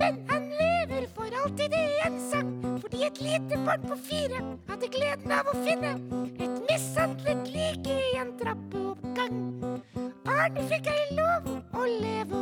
Men 0.01 0.23
han 0.31 0.49
lever 0.57 1.05
for 1.13 1.37
alltid 1.43 1.77
i 1.77 1.85
en 2.07 2.17
sang, 2.31 2.76
fordi 2.97 3.05
et 3.05 3.21
lite 3.21 3.57
barn 3.65 3.81
på 3.87 3.95
fire 3.95 4.39
hadde 4.67 4.87
gleden 4.89 5.31
av 5.31 5.49
å 5.51 5.53
finne 5.61 5.91
et 6.41 6.55
mishandlet 6.65 7.49
lik 7.53 7.89
i 7.93 7.97
en 8.17 8.31
trappeoppgang. 8.39 9.35
Barnet 10.25 10.65
fikk 10.71 10.89
ei 10.89 11.03
lov 11.17 11.51
å 11.77 11.85
leve, 11.85 12.41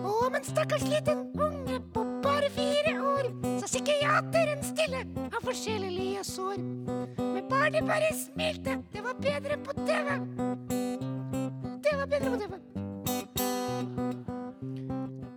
og 0.00 0.22
om 0.28 0.38
en 0.38 0.46
stakkars 0.46 0.86
liten 0.88 1.26
unge 1.36 1.80
på 1.92 2.04
bare 2.24 2.48
fire 2.54 2.94
år 3.10 3.28
sa 3.58 3.68
psykiateren 3.68 4.64
stille 4.64 5.02
av 5.28 5.44
forskjellige 5.44 6.24
sår. 6.30 6.64
Men 7.18 7.44
barnet 7.52 7.84
bare 7.90 8.08
smilte, 8.16 8.78
det 8.94 9.04
var 9.04 9.20
bedre 9.20 9.60
på 9.66 9.76
TV. 9.82 10.16
Det 11.84 11.94
var 12.00 12.08
bedre 12.08 12.32
på 12.32 12.40
TV. 12.40 12.56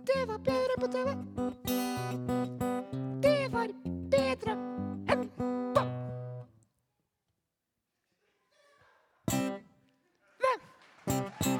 Det 0.08 0.24
var 0.24 0.38
bedre 0.48 0.80
på 0.80 0.92
TV. 0.96 1.31
Egil! 11.42 11.58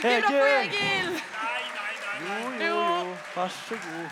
Give 0.00 0.36
Egil! 0.62 1.10
Nei, 1.10 1.64
nei, 1.74 1.94
nei. 2.00 2.18
nei. 2.20 2.60
Jo, 2.60 2.66
jo, 2.66 2.74
jo. 2.74 3.16
Vær 3.34 3.48
så 3.48 3.74
god. 3.74 4.08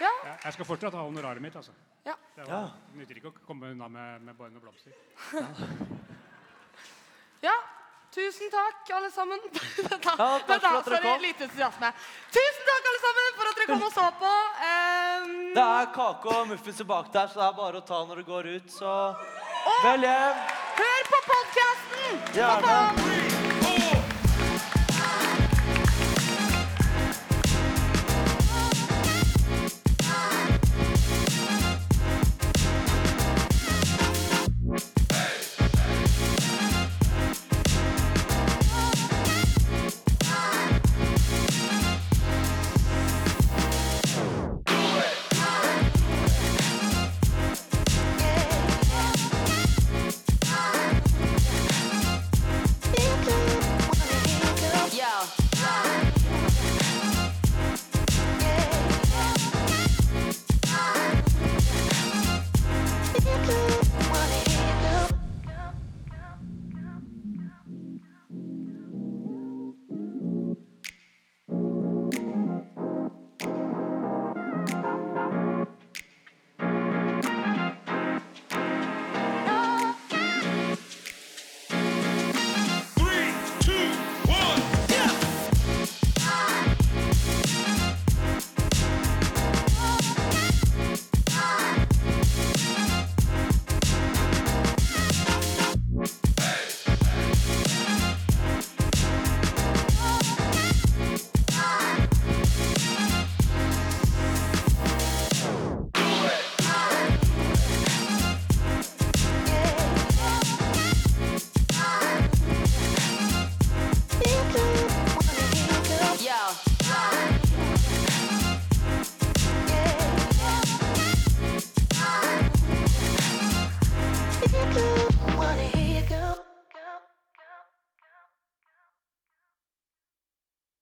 Ja. 0.00 0.10
Ja, 0.24 0.36
Jeg 0.44 0.52
skal 0.52 0.64
fortsatt 0.64 0.94
ha 0.94 1.02
honoraret 1.02 1.42
mitt, 1.42 1.56
altså. 1.56 1.72
Ja. 2.36 2.42
Det 2.44 2.50
var, 2.50 2.70
nytter 2.98 3.18
ikke 3.20 3.30
å 3.30 3.34
komme 3.46 3.70
unna 3.74 3.86
med, 3.88 4.22
med 4.26 4.34
bare 4.38 4.50
noen 4.50 4.64
blomster. 4.64 4.92
Ja, 7.44 7.52
tusen 8.14 8.50
takk, 8.50 8.90
alle 8.96 9.10
sammen. 9.14 9.38
Da, 9.84 9.98
Ja, 10.18 10.26
takk 10.46 10.48
da, 10.48 10.58
for 10.58 10.78
at 10.78 10.88
dere 10.88 10.96
sorry, 10.96 11.02
kom. 11.04 11.22
lite 11.22 11.44
entusiasme. 11.46 11.90
Tusen 12.34 12.66
takk, 12.70 12.88
alle 12.90 13.02
sammen, 13.04 13.30
for 13.38 13.50
at 13.52 13.60
dere 13.60 13.68
kom 13.70 13.86
og 13.88 13.94
så 13.94 14.06
på. 14.22 14.32
Um, 14.64 15.34
Det 15.54 15.66
er 15.66 15.90
kake 15.98 16.34
og 16.38 16.48
muffinser 16.54 16.88
bak 16.90 17.12
der, 17.14 17.30
så 17.32 17.40
det 17.42 17.46
er 17.50 17.58
bare 17.60 17.82
å 17.82 17.86
ta 17.92 18.02
når 18.08 18.22
du 18.22 18.28
går 18.32 18.50
ut. 18.56 18.72
Så 18.80 18.94
vel 19.84 20.08
hjem. 20.08 20.42
hør 20.80 21.12
på 21.12 21.22
podkasten! 21.30 22.24
Gjerne. 22.40 23.23